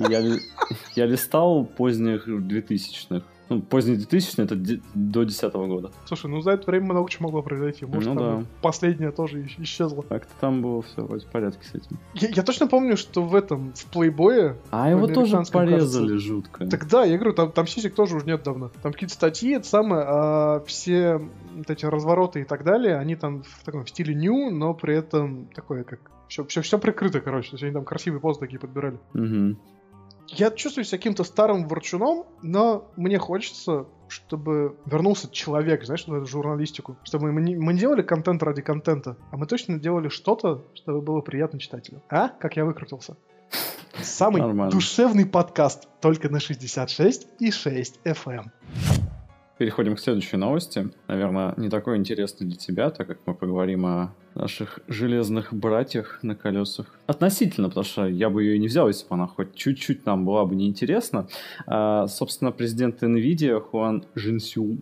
[0.95, 3.25] Я листал поздних 2000-х.
[3.49, 4.57] Ну, поздние 2000 это
[4.95, 5.93] до 10 года.
[6.07, 7.87] Слушай, ну за это время много чего могло произойти.
[7.87, 8.47] Может, Ну там да.
[8.61, 10.03] последняя тоже ис- исчезла.
[10.03, 11.99] Как-то там было все вроде в порядке с этим.
[12.15, 16.19] Я, я точно помню, что в этом, в плейбое, А его тоже порезали кажется.
[16.19, 16.67] жутко.
[16.67, 18.71] Тогда, я говорю, там, там сисек тоже уже нет давно.
[18.83, 21.21] Там какие-то статьи, это самое, а все
[21.55, 24.97] вот эти развороты и так далее, они там в таком в стиле ню, но при
[24.97, 27.51] этом такое, как все, все, все прикрыто, короче.
[27.51, 28.99] То есть они там красивые позы такие подбирали.
[29.15, 29.57] Мгм.
[30.29, 36.97] Я чувствую себя каким-то старым ворчуном, но мне хочется, чтобы вернулся человек, знаешь, эту журналистику.
[37.05, 41.01] Чтобы мы не, мы не делали контент ради контента, а мы точно делали что-то, чтобы
[41.01, 42.03] было приятно читателю.
[42.09, 42.29] А?
[42.29, 43.17] Как я выкрутился?
[44.03, 44.71] Самый Нормально.
[44.71, 48.51] душевный подкаст только на 66 и 6 FM.
[49.59, 50.91] Переходим к следующей новости.
[51.09, 56.35] Наверное, не такой интересный для тебя, так как мы поговорим о наших железных братьях на
[56.35, 56.87] колесах.
[57.07, 60.25] Относительно, потому что я бы ее и не взял, если бы она хоть чуть-чуть нам
[60.25, 61.29] была бы неинтересна.
[61.67, 64.79] А, собственно, президент NVIDIA Хуан Жинсю...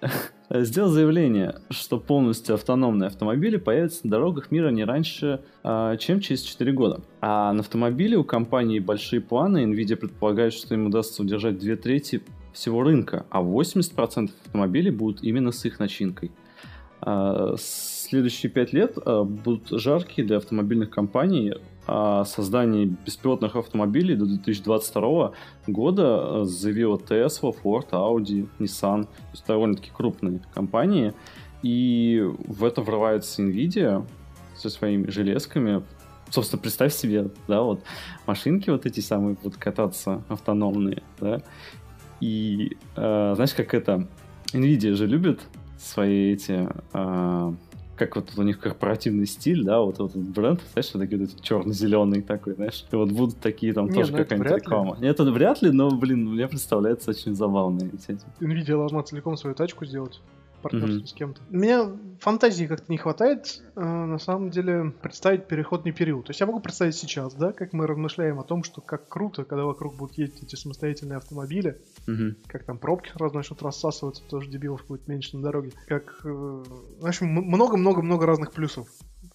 [0.50, 6.42] Сделал заявление, что полностью автономные автомобили появятся на дорогах мира не раньше, а, чем через
[6.42, 7.00] 4 года.
[7.20, 9.64] А на автомобиле у компании большие планы.
[9.64, 15.50] Nvidia предполагает, что им удастся удержать две трети всего рынка, а 80% автомобилей будут именно
[15.50, 16.30] с их начинкой.
[17.06, 21.54] А, Следующие 5 лет а, будут жаркие для автомобильных компаний.
[21.86, 25.32] О создании беспилотных автомобилей до 2022
[25.66, 26.02] года
[26.40, 29.04] а, заявила Tesla, Ford, Audi, Nissan.
[29.04, 31.12] То есть довольно-таки крупные компании.
[31.62, 34.06] И в это врывается Nvidia
[34.56, 35.82] со своими железками.
[36.30, 37.82] Собственно, представь себе, да, вот
[38.26, 41.42] машинки вот эти самые будут кататься автономные, да,
[42.20, 44.08] и э, знаешь, как это,
[44.52, 45.40] Nvidia же любит
[45.78, 47.52] свои эти, э,
[47.96, 52.22] как вот у них корпоративный стиль, да, вот этот бренд, знаешь, вот такие вот черно-зеленый
[52.22, 54.56] такой, знаешь, и вот будут такие там Не, тоже ну какая-нибудь ли.
[54.56, 54.96] реклама.
[55.00, 58.18] Нет, это вряд ли, но, блин, мне представляется очень забавно эти.
[58.40, 60.20] Nvidia должна целиком свою тачку сделать
[60.64, 61.06] партнерстве Мгм.
[61.06, 61.42] с кем-то.
[61.48, 66.26] У меня фантазии как-то не хватает, э, на самом деле, представить переходный период.
[66.26, 69.44] То есть я могу представить сейчас, да, как мы размышляем о том, что как круто,
[69.44, 72.36] когда вокруг будут ездить эти самостоятельные автомобили, Мгм.
[72.46, 75.72] как там пробки сразу начнут рассасываться, что дебилов будет меньше на дороге.
[75.86, 78.88] Как, э, в общем, много-много-много разных плюсов.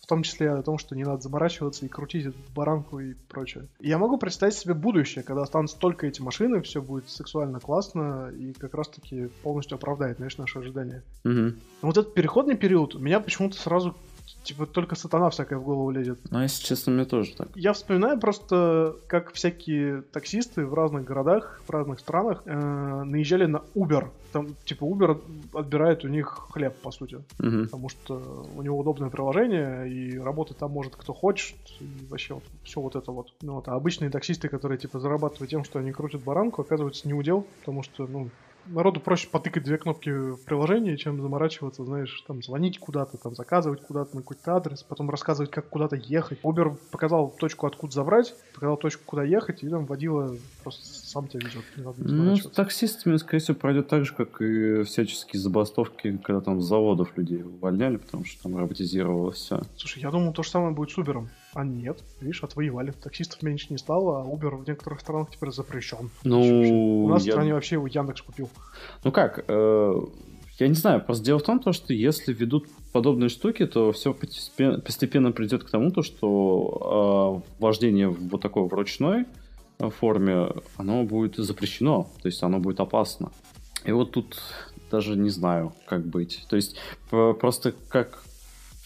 [0.09, 3.67] В том числе о том, что не надо заморачиваться и крутить эту баранку и прочее.
[3.79, 8.53] Я могу представить себе будущее, когда останутся только эти машины, все будет сексуально классно и
[8.53, 11.03] как раз-таки полностью оправдает, знаешь, наши ожидания.
[11.23, 11.59] Мгм.
[11.83, 13.95] Но вот этот переходный период, у меня почему-то сразу,
[14.43, 16.19] типа, только сатана всякая в голову лезет.
[16.31, 17.49] Ну, если честно, мне тоже так.
[17.55, 23.61] Я вспоминаю просто, как всякие таксисты в разных городах, в разных странах э, наезжали на
[23.75, 24.09] Uber.
[24.31, 25.21] Там, типа, Uber
[25.53, 27.19] отбирает у них хлеб, по сути.
[27.39, 27.63] Мгм.
[27.65, 32.43] Потому что у него удобное приложение, и работать там может кто хочет, и вообще вот
[32.63, 33.33] все вот это вот.
[33.41, 33.67] Ну, вот.
[33.67, 37.83] А обычные таксисты, которые, типа, зарабатывают тем, что они крутят баранку, оказывается, не удел, потому
[37.83, 38.29] что, ну,
[38.71, 43.81] народу проще потыкать две кнопки в приложении, чем заморачиваться, знаешь, там звонить куда-то, там заказывать
[43.81, 46.39] куда-то на какой-то адрес, потом рассказывать, как куда-то ехать.
[46.43, 51.47] Uber показал точку, откуда забрать, показал точку, куда ехать, и там водила просто сам тебя
[51.47, 51.63] везет.
[51.75, 56.41] Не надо ну, с таксистами, скорее всего, пройдет так же, как и всяческие забастовки, когда
[56.41, 59.61] там с заводов людей увольняли, потому что там роботизировалось все.
[59.75, 61.27] Слушай, я думал, то же самое будет с Uber.
[61.53, 62.91] А нет, видишь, отвоевали.
[62.91, 66.09] Таксистов меньше не стало, а Uber в некоторых странах теперь запрещен.
[66.23, 67.31] Ну, У нас я...
[67.31, 68.49] в стране вообще его Яндекс купил.
[69.03, 70.01] Ну как, э,
[70.59, 74.13] я не знаю, просто дело в том, то, что если ведут подобные штуки, то все
[74.13, 79.25] постепенно, придет к тому, то, что э, вождение вот такой вручной
[79.79, 83.31] форме, оно будет запрещено, то есть оно будет опасно.
[83.85, 84.41] И вот тут
[84.91, 86.45] даже не знаю, как быть.
[86.49, 86.75] То есть
[87.09, 88.21] просто как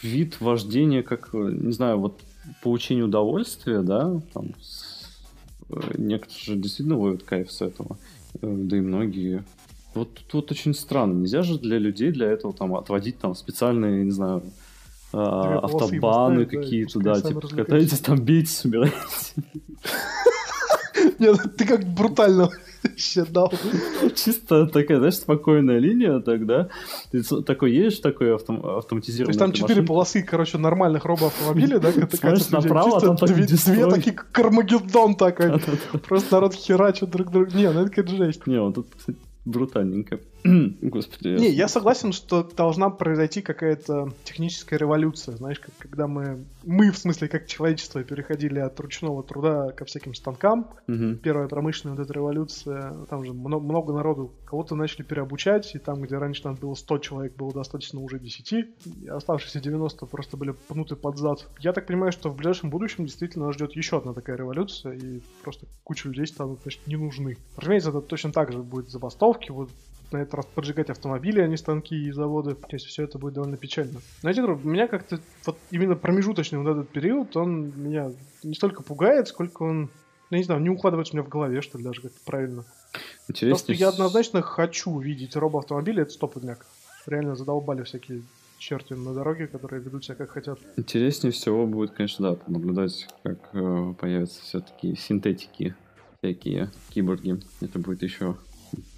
[0.01, 2.21] вид вождения, как, не знаю, вот
[2.61, 4.53] получение удовольствия, да, там,
[5.69, 7.97] э, некоторые же действительно ловят кайф с этого,
[8.35, 9.43] э, да и многие.
[9.93, 11.19] Вот тут вот очень странно.
[11.19, 14.43] Нельзя же для людей для этого там отводить там специальные, не знаю,
[15.11, 18.95] а, автобаны какие-то, да, типа катаетесь там, бейтесь, умираете.
[21.23, 22.49] Нет, ты как брутально
[22.83, 23.51] вообще дал.
[24.13, 26.67] Чисто такая, знаешь, спокойная линия тогда.
[27.11, 29.37] Ты такой едешь, такой автом, автоматизированный.
[29.37, 31.91] То есть там четыре полосы, короче, нормальных робоавтомобилей, да?
[31.91, 35.59] Смотришь направо, там две, две такие Кармагеддон такой.
[36.07, 37.55] Просто народ херачит друг друга.
[37.55, 38.45] Не, ну это какая-то жесть.
[38.47, 40.19] Не, вот тут, кстати, брутальненько.
[40.81, 41.27] Господи.
[41.39, 46.97] Не, я согласен, что должна произойти какая-то техническая революция, знаешь, как, когда мы, мы, в
[46.97, 50.69] смысле, как человечество, переходили от ручного труда ко всяким станкам.
[50.87, 51.15] Угу.
[51.23, 56.01] Первая промышленная вот эта революция, там же много, много народу, кого-то начали переобучать, и там,
[56.01, 60.51] где раньше надо было 100 человек, было достаточно уже 10, и оставшиеся 90 просто были
[60.67, 61.47] пнуты под зад.
[61.59, 65.21] Я так понимаю, что в ближайшем будущем действительно нас ждет еще одна такая революция, и
[65.41, 67.37] просто куча людей станут, значит, не нужны.
[67.55, 69.69] Разумеется, это точно так же будет забастовки, вот
[70.11, 72.55] на этот раз поджигать автомобили, а не станки и заводы.
[72.55, 74.01] То есть все это будет довольно печально.
[74.21, 78.11] Знаете, друг, меня как-то вот именно промежуточный вот этот период, он меня
[78.43, 79.89] не столько пугает, сколько он,
[80.29, 82.65] я не знаю, не укладывается у меня в голове, что ли, даже как-то правильно.
[83.27, 83.57] Интересно.
[83.57, 86.65] Что я однозначно хочу видеть робоавтомобили, это стопудняк.
[87.05, 88.23] Реально задолбали всякие
[88.57, 90.59] черти на дороге, которые ведут себя как хотят.
[90.77, 95.75] Интереснее всего будет, конечно, да, наблюдать, как э, появятся все-таки синтетики,
[96.21, 97.39] всякие киборги.
[97.59, 98.37] Это будет еще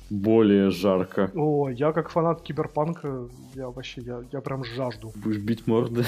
[0.10, 1.32] более жарко.
[1.36, 5.12] О, я как фанат киберпанка, я вообще, я, я прям жажду.
[5.16, 6.06] Будешь бить морды?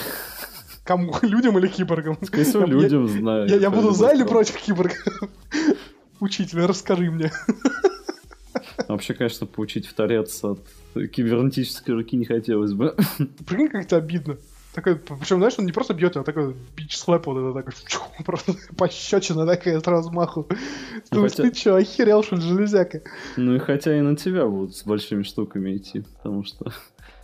[0.83, 1.13] Кому?
[1.21, 2.17] Людям или киборгам?
[2.21, 3.47] Скорее всего, людям, знаю.
[3.47, 4.95] Я, я буду за или против киборга?
[6.19, 7.31] Учитель, расскажи мне.
[8.87, 10.59] Вообще, конечно, получить в торец от
[10.95, 12.95] кибернетической руки не хотелось бы.
[13.45, 14.37] Прикинь, как это обидно.
[14.77, 17.73] Такой, причем, знаешь, он не просто бьет, а такой бич слэп вот это такой,
[18.23, 20.47] просто пощечина такая с размаху.
[21.09, 21.41] Ну, хотя...
[21.41, 23.01] ты что, охерел, что ли, железяка?
[23.37, 26.71] Ну и хотя и на тебя будут с большими штуками идти, потому что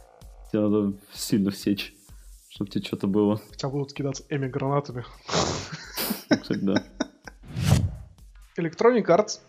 [0.51, 1.93] тебе надо сильно всечь,
[2.49, 3.39] чтобы тебе что-то было.
[3.51, 5.05] Хотя будут кидаться эми гранатами.
[6.31, 6.83] Ну, кстати, да.
[8.57, 9.41] Electronic Arts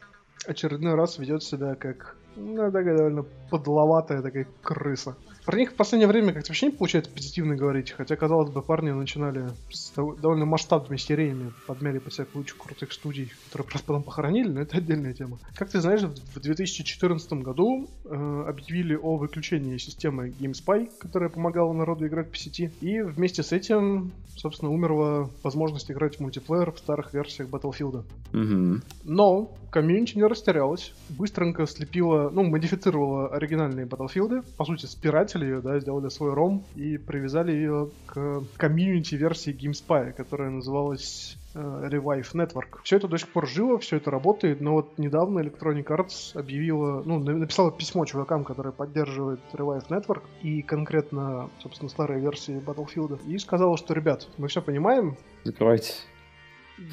[0.46, 5.16] очередной раз ведет себя как ну, такая довольно подловатая такая крыса.
[5.44, 8.90] Про них в последнее время как-то вообще не получается позитивно говорить, хотя, казалось бы, парни
[8.90, 14.48] начинали с довольно масштабными сериями, подмяли по всякую кучу крутых студий, которые просто потом похоронили,
[14.48, 15.38] но это отдельная тема.
[15.54, 22.06] Как ты знаешь, в 2014 году э, объявили о выключении системы GameSpy, которая помогала народу
[22.06, 27.12] играть по сети, и вместе с этим, собственно, умерла возможность играть в мультиплеер в старых
[27.12, 28.04] версиях Battlefield.
[28.32, 28.80] Угу.
[29.04, 35.60] Но комьюнити не растерялась, быстренько слепила, ну, модифицировала оригинальные Battlefield, по сути, спирать запиратели ее,
[35.60, 42.32] да, сделали свой ром и привязали ее к комьюнити версии GameSpy, которая называлась э, Revive
[42.34, 42.80] Network.
[42.82, 47.02] Все это до сих пор живо, все это работает, но вот недавно Electronic Arts объявила,
[47.04, 53.38] ну, написала письмо чувакам, которые поддерживают Revive Network и конкретно, собственно, старые версии Battlefield, и
[53.38, 55.16] сказала, что, ребят, мы все понимаем.
[55.44, 55.94] Закрывайте.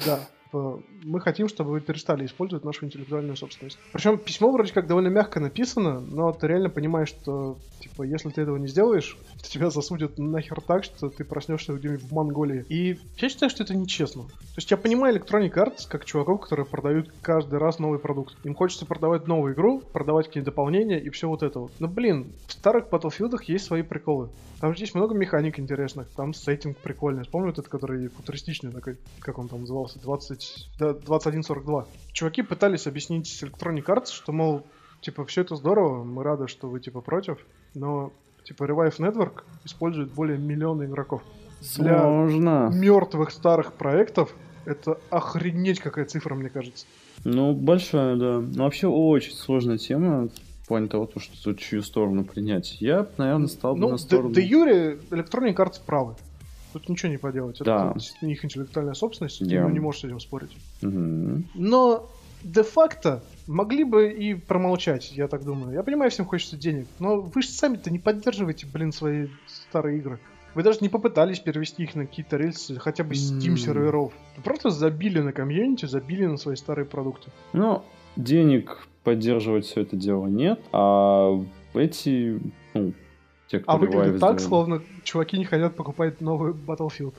[0.06, 0.20] Да,
[0.52, 3.78] типа, мы хотим, чтобы вы перестали использовать нашу интеллектуальную собственность.
[3.92, 8.42] Причем письмо вроде как довольно мягко написано, но ты реально понимаешь, что, типа, если ты
[8.42, 12.64] этого не сделаешь, то тебя засудят нахер так, что ты проснешься где-нибудь в Монголии.
[12.68, 14.24] И я считаю, что это нечестно.
[14.24, 18.36] То есть я понимаю Electronic Arts как чуваков, которые продают каждый раз новый продукт.
[18.44, 21.72] Им хочется продавать новую игру, продавать какие-то дополнения и все вот это вот.
[21.78, 24.28] Но, блин, в старых Battlefield есть свои приколы.
[24.62, 27.24] Там же есть много механик интересных, там сеттинг прикольный.
[27.24, 30.40] Вспомню этот, который футуристичный такой, как он там назывался, 20,
[30.78, 31.86] да, 2142.
[32.12, 34.66] Чуваки пытались объяснить Electronic Arts, что, мол,
[35.00, 37.38] типа, все это здорово, мы рады, что вы, типа, против,
[37.74, 38.12] но,
[38.44, 41.22] типа, Revive Network использует более миллиона игроков.
[41.60, 42.70] Сложно.
[42.70, 44.34] Для мертвых старых проектов
[44.64, 46.86] это охренеть какая цифра, мне кажется.
[47.24, 48.40] Ну, большая, да.
[48.40, 50.28] Ну, вообще очень сложная тема.
[50.62, 52.80] в плане того, то, что чью сторону принять.
[52.80, 54.32] Я, наверное, стал бы Ну, на сторону...
[54.32, 56.14] де юре Electronic Arts правы.
[56.72, 57.56] Тут ничего не поделать.
[57.56, 57.92] Это Да.
[57.94, 60.56] действительно их интеллектуальная собственность, Я- ты не можешь с этим спорить.
[60.80, 61.44] Мгм.
[61.54, 62.08] Но
[62.42, 65.74] де-факто могли бы и промолчать, я так думаю.
[65.74, 70.18] Я понимаю, всем хочется денег, но вы же сами-то не поддерживаете, блин, свои старые игры.
[70.54, 74.12] Вы даже не попытались перевести их на какие-то рельсы, хотя бы Steam серверов.
[74.36, 77.30] Вы просто забили на комьюнити, забили на свои старые продукты.
[77.54, 77.82] Ну,
[78.16, 81.42] денег поддерживать все это дело нет, а
[81.74, 82.38] эти,
[82.74, 82.92] ну,
[83.52, 87.12] те, кто А выглядит Revive так, сделали- словно чуваки не хотят покупать новый Battlefield.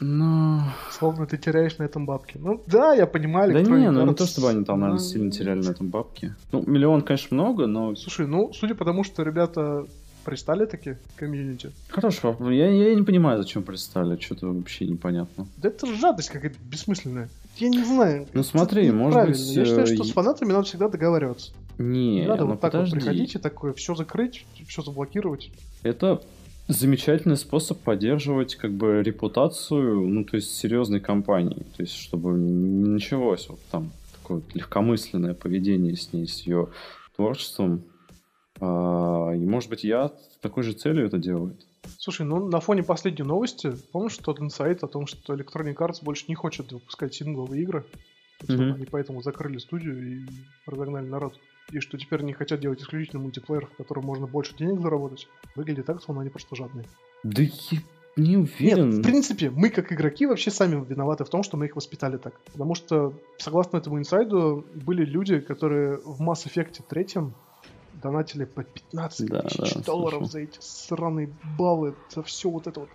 [0.00, 0.60] Ну,
[0.92, 2.38] Словно ты теряешь на этом бабки.
[2.40, 3.52] Ну да, я понимаю.
[3.52, 6.34] да не, ну не то, чтобы они там, наверное, ну, сильно теряли на этом бабки.
[6.52, 7.96] Ну, миллион, конечно, много, но...
[7.96, 9.86] Слушай, ну, судя по тому, что ребята
[10.24, 12.50] пристали таки комьюнити, Хороший вопрос.
[12.52, 15.46] Я, я не понимаю, зачем пристали, что-то вообще непонятно.
[15.56, 17.28] да это жадность какая-то бессмысленная.
[17.56, 18.26] Я не знаю.
[18.34, 21.52] Ну, смотри, может быть, Я считаю, э, что с и- фанатами надо всегда договариваться.
[21.78, 22.96] Не, Не надо ну вот так вот подожди.
[22.96, 25.50] приходить и такое все закрыть, все заблокировать.
[25.82, 26.20] Это
[26.68, 31.64] замечательный способ поддерживать как бы репутацию, ну, то есть серьезной компании.
[31.76, 33.90] То есть, чтобы не началось вот там
[34.20, 36.68] такое вот легкомысленное поведение с ней, с ее
[37.16, 37.82] творчеством.
[38.60, 39.17] А,
[39.48, 41.56] может быть, я с такой же целью это делаю.
[41.98, 46.26] Слушай, ну на фоне последней новости, помнишь тот инсайт о том, что Electronic Arts больше
[46.28, 47.84] не хочет выпускать сингловые игры?
[48.46, 48.74] Мгм.
[48.74, 50.26] Они поэтому закрыли студию и
[50.66, 51.38] разогнали народ.
[51.72, 55.28] И что теперь не хотят делать исключительно мультиплеер, в котором можно больше денег заработать.
[55.54, 56.86] Выглядит так, словно они просто жадные.
[57.24, 57.78] Да я
[58.16, 58.90] не уверен.
[58.90, 62.16] Нет, в принципе, мы как игроки вообще сами виноваты в том, что мы их воспитали
[62.16, 62.40] так.
[62.52, 67.06] Потому что, согласно этому инсайду, были люди, которые в Mass Effect 3
[68.02, 70.32] донатили по 15 Да, тысяч да, долларов слышал.
[70.32, 72.88] за эти сраные баллы, за все вот это вот.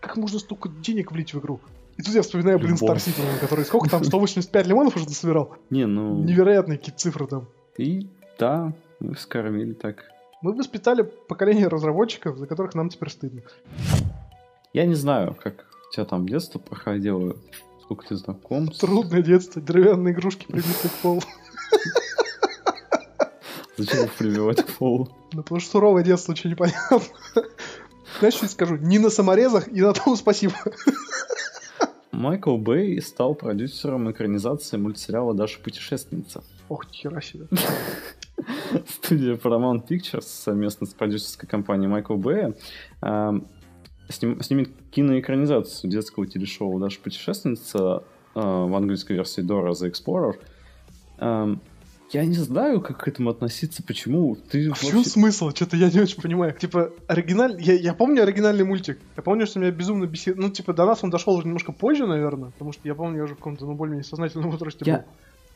[0.00, 1.60] Как можно столько денег влить в игру?
[1.96, 3.06] И тут я вспоминаю, блин, Star Любовь.
[3.06, 5.54] Citizen, который сколько там, 185 лимонов уже насобирал?
[5.70, 6.16] Не, ну...
[6.22, 7.46] Невероятные какие цифры там.
[7.76, 10.04] И да, мы скормили так.
[10.40, 13.42] Мы воспитали поколение разработчиков, за которых нам теперь стыдно.
[14.72, 17.36] Я не знаю, как у тебя там детство проходило,
[17.82, 18.68] сколько ты знаком.
[18.68, 21.20] Трудное детство, деревянные игрушки прибиты к полу.
[23.82, 25.08] Зачем их прибивать к полу?
[25.32, 27.00] Ну, потому что суровое детство, очень непонятно.
[28.18, 28.76] Знаешь, что я скажу?
[28.76, 30.54] Не на саморезах, и на том спасибо.
[32.12, 36.44] Майкл Бэй стал продюсером экранизации мультсериала «Даша путешественница».
[36.68, 37.46] Ох, хера себе.
[38.88, 42.54] Студия Paramount Pictures совместно с продюсерской компанией Майкла Бэя
[43.00, 43.48] эм,
[44.08, 48.04] сним- снимет киноэкранизацию детского телешоу «Даша путешественница»
[48.36, 50.38] э, в английской версии Dora the Explorer.
[52.12, 55.50] Я не знаю, как к этому относиться, почему ты А в чем вообще- смысл?
[55.50, 56.52] Что-то я не очень понимаю.
[56.52, 57.56] Типа, оригиналь...
[57.60, 58.98] Я, я помню оригинальный мультик.
[59.16, 60.36] Я помню, что меня безумно бесит.
[60.36, 62.50] Ну, типа, до нас он дошел уже немножко позже, наверное.
[62.50, 65.04] Потому что я помню, я уже в каком-то, ну, более-менее сознательном возрасте Я- был.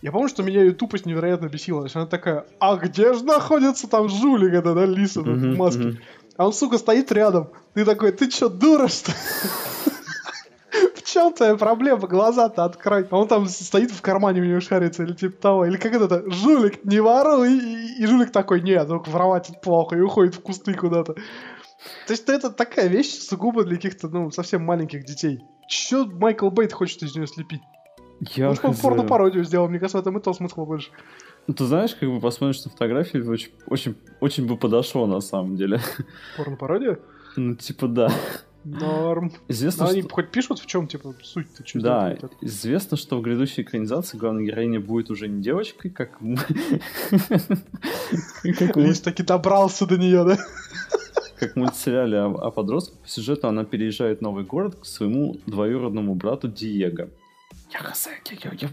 [0.03, 1.81] Я помню, что меня ее тупость невероятно бесила.
[1.81, 5.57] То есть она такая, а где же находится там жулик, это, да, лиса Мгм, в
[5.59, 5.99] маске?
[6.37, 7.49] А он, сука, стоит рядом.
[7.75, 9.13] Ты такой, ты чё, дура, что
[11.17, 12.07] ли?» В чем твоя проблема?
[12.07, 13.07] Глаза-то открой.
[13.11, 15.65] А он там стоит в кармане у него шарится или типа того.
[15.65, 16.31] Или как это?
[16.31, 17.53] Жулик, не воруй.
[17.53, 19.97] И, и жулик такой, нет, ну воровать это плохо.
[19.97, 21.15] И уходит в кусты куда-то.
[21.15, 25.41] То есть это такая вещь сугубо для каких-то, ну, совсем маленьких детей.
[25.69, 27.63] Чё Майкл Бейт хочет из нее слепить?
[28.35, 29.69] Я Может, он порно-пародию сделал.
[29.69, 30.91] Мне кажется, в этом и то смысла больше.
[31.47, 35.57] Ну, ты знаешь, как бы посмотришь на фотографии, очень, очень, очень бы подошло на самом
[35.57, 35.81] деле.
[36.37, 36.99] Порно-пародия?
[37.37, 38.11] Ну, типа, да.
[38.67, 39.33] Норм.
[39.47, 40.11] Известно, Но они что...
[40.11, 41.67] хоть пишут, в чем, типа, суть-то?
[41.67, 46.11] Что Да, известно, что в грядущей экранизации главная героиня будет уже не девочкой, как...
[48.43, 50.39] Лис таки добрался до нее, да?
[51.39, 52.99] как в мультсериале о, о подростках.
[52.99, 57.09] По сюжету она переезжает в новый город к своему двоюродному брату Диего.
[57.71, 57.81] Я
[58.31, 58.71] я, я, я-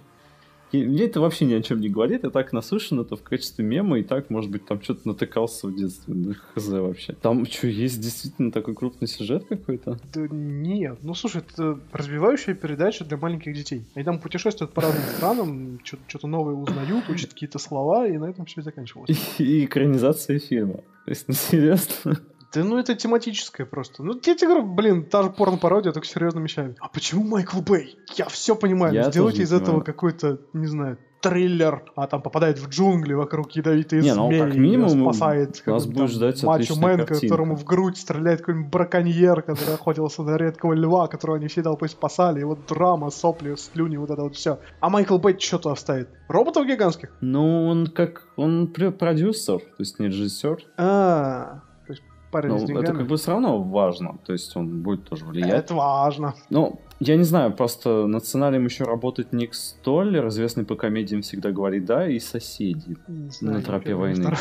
[0.73, 3.99] Мне это вообще ни о чем не говорит, я так наслышан это в качестве мема,
[3.99, 7.13] и так, может быть, там что-то натыкался в детстве, да хз вообще.
[7.13, 9.99] Там что, есть действительно такой крупный сюжет какой-то?
[10.13, 10.99] Да нет.
[11.03, 13.85] Ну, слушай, это развивающая передача для маленьких детей.
[13.95, 18.45] Они там путешествуют по разным странам, что-то новое узнают, учат какие-то слова, и на этом
[18.45, 19.09] все заканчивалось.
[19.37, 20.83] И, и экранизация фильма.
[21.05, 22.17] То есть, ну, серьезно.
[22.53, 24.03] Да ну это тематическое просто.
[24.03, 26.75] Ну я тебе говорю, блин, та же порно-пародия, только серьезными вещами.
[26.79, 27.97] А почему Майкл Бэй?
[28.15, 28.93] Я все понимаю.
[28.93, 34.01] Я Сделайте из этого какой-то, не знаю, триллер, а там попадает в джунгли, вокруг ядовитые
[34.01, 38.41] Не, ну, змеи, как минимум, спасает нас будет ждать macho man, которому в грудь стреляет
[38.41, 43.09] какой-нибудь браконьер, который охотился на редкого льва, которого они все толпой спасали, и вот драма,
[43.09, 44.59] сопли, слюни, вот это вот все.
[44.81, 46.09] А Майкл Бэй что-то оставит?
[46.27, 47.09] Роботов гигантских?
[47.21, 48.27] Ну, он как...
[48.35, 50.57] Он пр- продюсер, то есть не режиссер.
[50.77, 51.61] А,
[52.33, 52.97] парень Но с это деньгами.
[52.97, 54.17] как бы все равно важно.
[54.25, 55.49] То есть он будет тоже влиять.
[55.65, 56.33] Это важно.
[56.49, 61.51] Ну, Я не знаю, просто над сценарием еще работает Ник Столлер, известный по комедиям всегда
[61.51, 62.95] говорит «да», и «Соседи»
[63.29, 64.33] знаю, на тропе войны.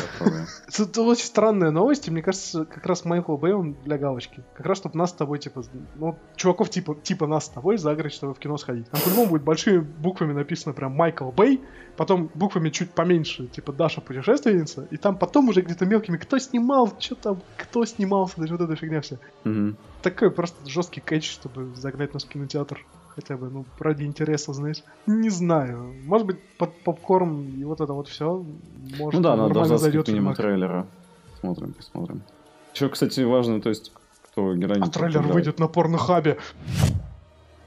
[0.79, 4.43] Это очень странная новость, и мне кажется, как раз Майкл Бэй, он для галочки.
[4.53, 5.63] Как раз, чтобы нас с тобой, типа,
[5.95, 8.89] ну, чуваков типа, типа нас с тобой загорать, чтобы в кино сходить.
[8.89, 11.59] Там по-любому будет большими буквами написано прям Майкл Бэй,
[11.97, 16.93] потом буквами чуть поменьше, типа Даша путешественница, и там потом уже где-то мелкими, кто снимал,
[16.97, 19.17] что там, кто снимался, даже вот эта фигня вся.
[20.03, 22.85] Такой просто жесткий кэч, чтобы загнать нас в кинотеатр.
[23.15, 24.83] Хотя бы, ну, ради интереса, знаешь.
[25.07, 25.93] Не знаю.
[26.05, 28.43] Может быть, под попкорн и вот это вот все.
[28.97, 30.87] Может, ну да, надо дождаться минимум трейлера.
[31.39, 32.21] Смотрим, посмотрим.
[32.73, 33.91] Еще, кстати, важно, то есть,
[34.23, 34.83] кто героинь.
[34.83, 36.37] А трейлер выйдет на порнохабе.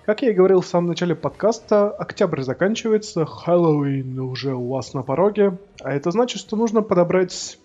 [0.05, 5.03] Как я и говорил в самом начале подкаста, октябрь заканчивается, Хэллоуин уже у вас на
[5.03, 7.59] пороге, а это значит, что нужно подобрать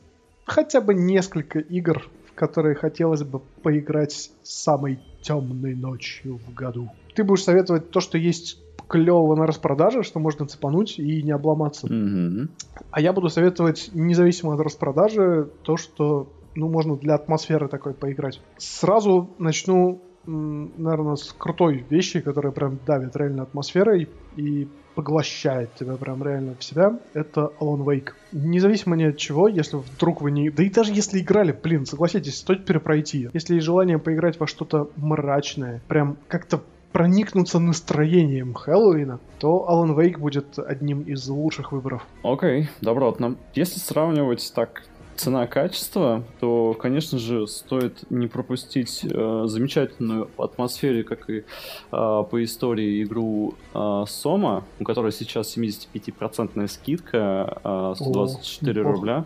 [0.46, 2.10] хотя бы несколько игр,
[2.42, 6.90] которые хотелось бы поиграть самой темной ночью в году.
[7.14, 11.86] Ты будешь советовать то, что есть клевого на распродаже, что можно цепануть и не обломаться.
[11.86, 12.50] Mm-hmm.
[12.90, 18.42] А я буду советовать, независимо от распродажи, то, что ну, можно для атмосферы такой поиграть.
[18.58, 26.24] Сразу начну наверное, с крутой вещи, которая прям давит реально атмосферой и поглощает тебя прям
[26.24, 28.10] реально в себя, это Alan Wake.
[28.32, 30.50] Независимо ни от чего, если вдруг вы не...
[30.50, 33.30] Да и даже если играли, блин, согласитесь, стоит перепройти.
[33.34, 36.62] Если есть желание поиграть во что-то мрачное, прям как-то
[36.92, 42.06] проникнуться настроением Хэллоуина, то Alan Wake будет одним из лучших выборов.
[42.24, 43.38] Окей, okay, добротно.
[43.56, 44.84] Если сравнивать так
[45.16, 51.44] цена-качество, то, конечно же, стоит не пропустить э, замечательную по атмосфере, как и э,
[51.92, 59.26] по истории, игру э, Сома, у которой сейчас 75% скидка, э, 124 О, рубля.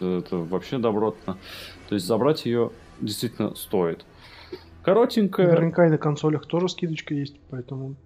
[0.00, 1.36] Это вообще добротно.
[1.88, 4.04] То есть забрать ее действительно стоит.
[4.82, 5.48] Коротенькая.
[5.48, 7.96] Наверняка и на консолях тоже скидочка есть, поэтому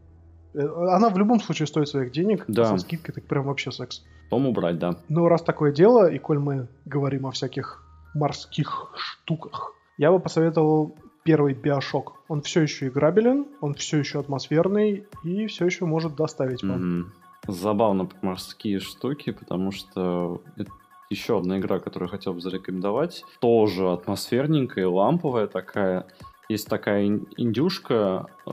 [0.54, 2.64] Э, она в любом случае стоит своих денег, да.
[2.66, 4.04] со скидкой так прям вообще секс.
[4.34, 4.96] Тому брать, да.
[5.08, 10.96] Но раз такое дело, и коль мы говорим о всяких морских штуках, я бы посоветовал
[11.22, 12.14] первый Биошок.
[12.26, 16.80] Он все еще играбелен, он все еще атмосферный и все еще может доставить вам.
[16.82, 17.52] Mm-hmm.
[17.52, 20.72] Забавно морские штуки, потому что это
[21.10, 23.24] еще одна игра, которую хотел бы зарекомендовать.
[23.38, 26.08] Тоже атмосферненькая, ламповая такая.
[26.48, 27.06] Есть такая
[27.36, 28.50] индюшка, э,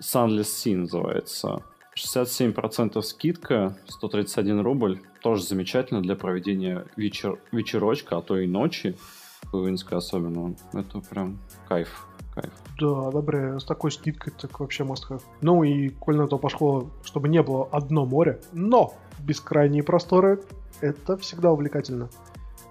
[0.00, 1.62] Sunless Sea называется.
[1.96, 5.00] 67% скидка, 131 рубль.
[5.22, 7.38] Тоже замечательно для проведения вечер...
[7.52, 8.96] вечерочка, а то и ночи.
[9.50, 10.56] Хэллоуинской особенно.
[10.72, 11.38] Это прям
[11.68, 12.06] кайф.
[12.34, 12.52] Кайф.
[12.80, 13.60] Да, одобряю.
[13.60, 15.22] С такой скидкой так вообще must have.
[15.40, 20.42] Ну и коль на то пошло, чтобы не было одно море, но бескрайние просторы,
[20.80, 22.10] это всегда увлекательно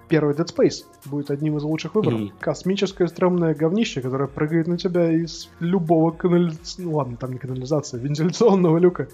[0.09, 2.19] первый Dead Space будет одним из лучших выборов.
[2.19, 2.33] Mm-hmm.
[2.39, 6.83] Космическое стрёмное говнище, которое прыгает на тебя из любого канализации...
[6.83, 9.07] Ну ладно, там не канализация, вентиляционного люка.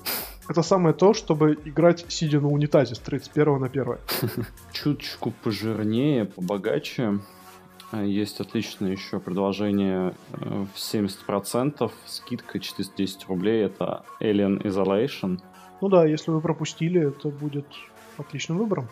[0.47, 3.97] Это самое то, чтобы играть сидя на унитазе с 31 на 1.
[4.71, 7.19] Чуточку пожирнее, побогаче.
[7.91, 15.39] Есть отличное еще предложение э, в 70%, скидка 410 рублей, это Alien Isolation.
[15.81, 17.65] Ну да, если вы пропустили, это будет
[18.17, 18.87] отличным выбором.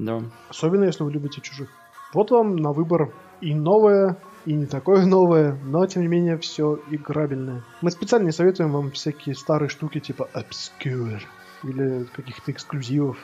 [0.00, 0.22] Да.
[0.48, 1.68] Особенно, если вы любите чужих.
[2.12, 6.80] Вот вам на выбор и новое, и не такое новое, но тем не менее все
[6.90, 7.62] играбельное.
[7.82, 11.20] Мы специально не советуем вам всякие старые штуки типа Obscure
[11.62, 13.18] или каких-то эксклюзивов,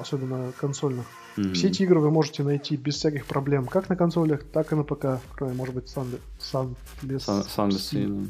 [0.00, 1.06] особенно консольных.
[1.36, 1.52] Mm-hmm.
[1.52, 4.82] Все эти игры вы можете найти без всяких проблем, как на консолях, так и на
[4.82, 8.28] ПК, кроме, может быть, Sunless, Sunless, Sunless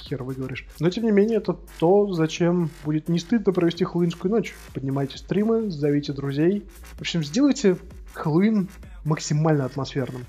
[0.00, 0.66] хер вы говоришь.
[0.78, 4.54] Но тем не менее, это то, зачем будет не стыдно провести хэллоуинскую ночь.
[4.74, 6.66] Поднимайте стримы, зовите друзей.
[6.96, 7.76] В общем, сделайте
[8.14, 8.68] Хэллоуин
[9.04, 10.26] максимально атмосферным.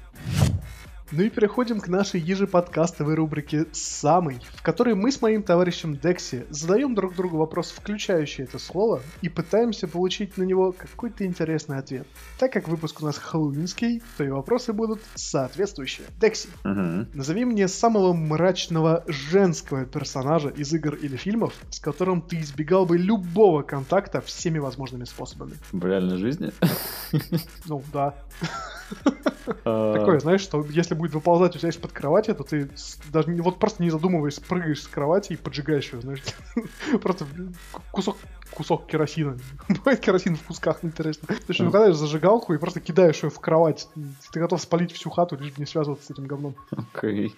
[1.14, 6.46] Ну и переходим к нашей ежеподкастовой рубрике «Самый», в которой мы с моим товарищем Декси
[6.50, 12.08] задаем друг другу вопрос, включающий это слово, и пытаемся получить на него какой-то интересный ответ.
[12.40, 16.08] Так как выпуск у нас хэллоуинский, то и вопросы будут соответствующие.
[16.22, 17.06] Декси, угу.
[17.14, 22.98] назови мне самого мрачного женского персонажа из игр или фильмов, с которым ты избегал бы
[22.98, 25.56] любого контакта всеми возможными способами.
[25.74, 26.52] В реальной жизни?
[27.66, 28.16] Ну, да.
[29.66, 29.94] А.
[29.98, 32.70] Такое, знаешь, что если будет выползать у тебя из-под кровати, то ты
[33.12, 36.24] даже вот просто не задумываясь, прыгаешь с кровати и поджигаешь ее, знаешь.
[37.02, 37.26] Просто
[37.92, 38.18] кусок
[38.52, 39.38] кусок керосина.
[39.70, 41.28] Бывает керосин в кусках, интересно.
[41.28, 43.88] Ты еще накладаешь зажигалку и просто кидаешь ее в кровать.
[44.32, 46.56] Ты готов спалить всю хату, лишь бы не связываться с этим говном.
[46.72, 47.36] Окей.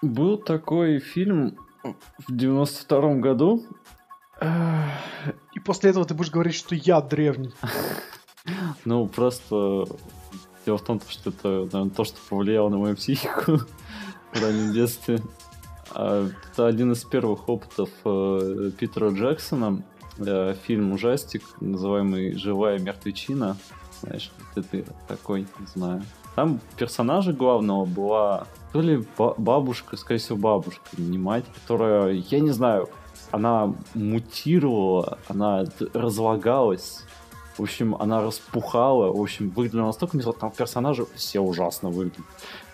[0.00, 3.66] Был такой фильм в 92-м году.
[5.54, 7.52] И после этого ты будешь говорить, что я древний.
[8.84, 9.86] Ну, просто
[10.66, 13.58] дело в том, что это, наверное, то, что повлияло на мою психику
[14.32, 15.20] в раннем детстве.
[15.90, 19.82] А, это один из первых опытов э, Питера Джексона.
[20.18, 23.56] Э, фильм ужастик, называемый «Живая мертвечина».
[24.02, 26.02] Знаешь, ты такой, не знаю.
[26.34, 32.50] Там персонажа главного была то ли бабушка, скорее всего, бабушка, не мать, которая, я не
[32.50, 32.88] знаю,
[33.30, 37.04] она мутировала, она разлагалась,
[37.56, 42.24] в общем, она распухала, в общем, выглядела настолько мерзко, там персонажи все ужасно выглядят.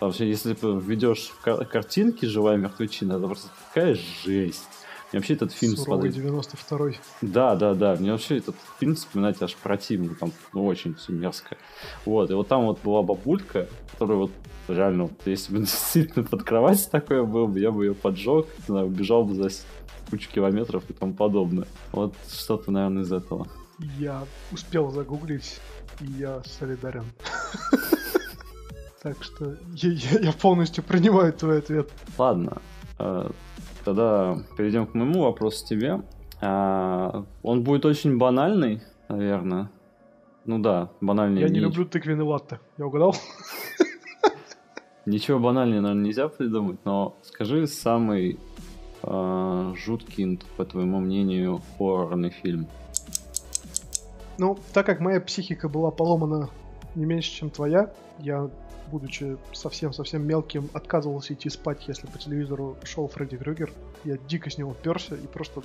[0.00, 4.68] Вообще, если ты введешь в картинки «Живая мертвечина», это просто такая жесть.
[5.10, 6.32] Мне вообще этот фильм Суровый смотреть...
[6.70, 6.98] 92-й.
[7.22, 7.96] Да, да, да.
[7.96, 10.14] Мне вообще этот фильм вспоминать аж противно.
[10.14, 11.56] Там ну, очень все мерзко.
[12.04, 12.30] Вот.
[12.30, 14.30] И вот там вот была бабулька, которая вот
[14.68, 19.24] реально, вот, если бы действительно под кровать такое было бы, я бы ее поджег, убежал
[19.24, 19.48] бы за
[20.10, 21.66] кучу километров и тому подобное.
[21.92, 23.48] Вот что-то, наверное, из этого.
[23.78, 25.60] Я успел загуглить,
[26.00, 27.04] и я солидарен.
[29.02, 31.88] Так что я, полностью принимаю твой ответ.
[32.18, 32.60] Ладно.
[32.98, 33.30] Э,
[33.84, 36.02] тогда перейдем к моему вопросу тебе.
[36.40, 39.70] А, он будет очень банальный, наверное.
[40.44, 41.42] Ну да, банальный.
[41.42, 42.58] Я не люблю тыквенный латте.
[42.76, 43.14] Я угадал?
[45.06, 48.38] Ничего банальнее, наверное, нельзя придумать, но скажи самый
[49.02, 52.66] э, жуткий, по твоему мнению, хоррорный фильм.
[54.38, 56.48] Ну, так как моя психика была поломана
[56.94, 58.48] не меньше, чем твоя, я,
[58.86, 63.72] будучи совсем-совсем мелким, отказывался идти спать, если по телевизору шел Фредди Крюгер.
[64.04, 65.62] Я дико с него перся и просто...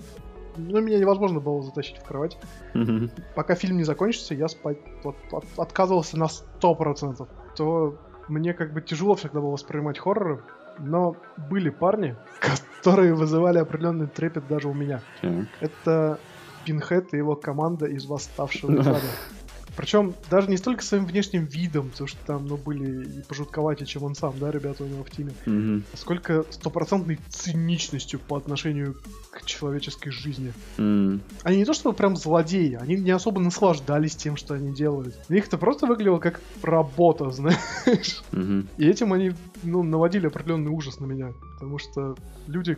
[0.55, 2.38] Ну, меня невозможно было затащить в кровать.
[2.74, 3.09] Mm-hmm.
[3.36, 6.28] Пока фильм не закончится, я спать вот, от, отказывался на
[6.61, 7.28] 100%.
[7.55, 7.97] То
[8.28, 10.43] мне как бы тяжело всегда было воспринимать хорроры,
[10.78, 11.15] но
[11.49, 12.15] были парни,
[12.82, 15.01] которые вызывали определенный трепет даже у меня.
[15.21, 15.47] Mm.
[15.59, 16.19] Это
[16.66, 19.09] Пинхед и его команда из восставшего из
[19.76, 24.03] Причем даже не столько своим внешним видом, то что там, ну, были и пожутковатее, чем
[24.03, 25.84] он сам, да, ребята у него в тиме, mm-hmm.
[25.95, 28.95] сколько стопроцентной циничностью по отношению
[29.32, 30.53] к человеческой жизни.
[30.78, 31.19] Mm.
[31.43, 35.15] Они не то чтобы прям злодеи, они не особо наслаждались тем, что они делают.
[35.30, 38.21] У них это просто выглядело как работа, знаешь.
[38.32, 38.67] Mm-hmm.
[38.78, 42.15] И этим они, ну, наводили определенный ужас на меня, потому что
[42.47, 42.78] люди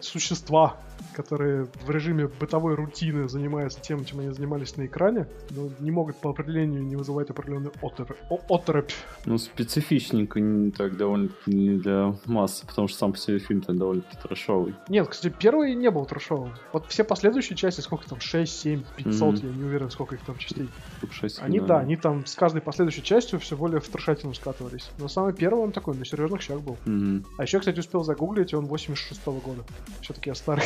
[0.00, 0.76] существа,
[1.14, 6.19] которые в режиме бытовой рутины занимаются тем, чем они занимались на экране, но не могут
[6.20, 8.16] по определению не вызывать определенный отор...
[8.48, 8.92] оторопь.
[9.24, 10.40] Ну, специфичненько
[10.76, 14.74] так довольно не для массы, потому что сам по себе фильм то довольно трэшовый.
[14.88, 16.54] Нет, кстати, первый не был трэшовым.
[16.72, 19.46] Вот все последующие части, сколько там, 6, 7, 500, mm-hmm.
[19.46, 20.68] я не уверен, сколько их там частей.
[21.10, 23.86] 6, они, да, они там с каждой последующей частью все более в
[24.34, 24.90] скатывались.
[24.98, 26.76] Но самый первый он такой, на серьезных щах был.
[26.84, 27.24] Mm-hmm.
[27.38, 29.64] А еще, кстати, успел загуглить, он 86 -го года.
[30.02, 30.64] Все-таки я старый.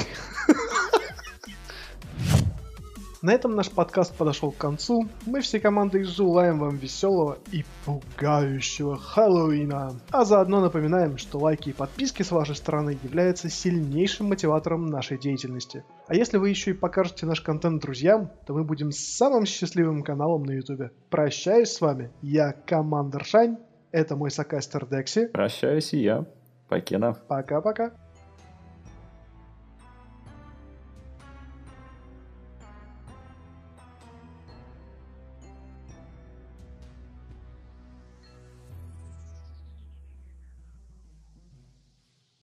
[3.25, 5.09] На этом наш подкаст подошел к концу.
[5.25, 9.99] Мы всей командой желаем вам веселого и пугающего Хэллоуина.
[10.11, 15.85] А заодно напоминаем, что лайки и подписки с вашей стороны являются сильнейшим мотиватором нашей деятельности.
[16.07, 20.43] А если вы еще и покажете наш контент друзьям, то мы будем самым счастливым каналом
[20.43, 20.91] на ютубе.
[21.09, 23.57] Прощаюсь с вами, я Командер Шайн,
[23.91, 25.29] это мой сокастер Декси.
[25.29, 26.27] Прощаюсь и я,
[26.69, 27.17] Покеда.
[27.27, 27.93] Пока-пока.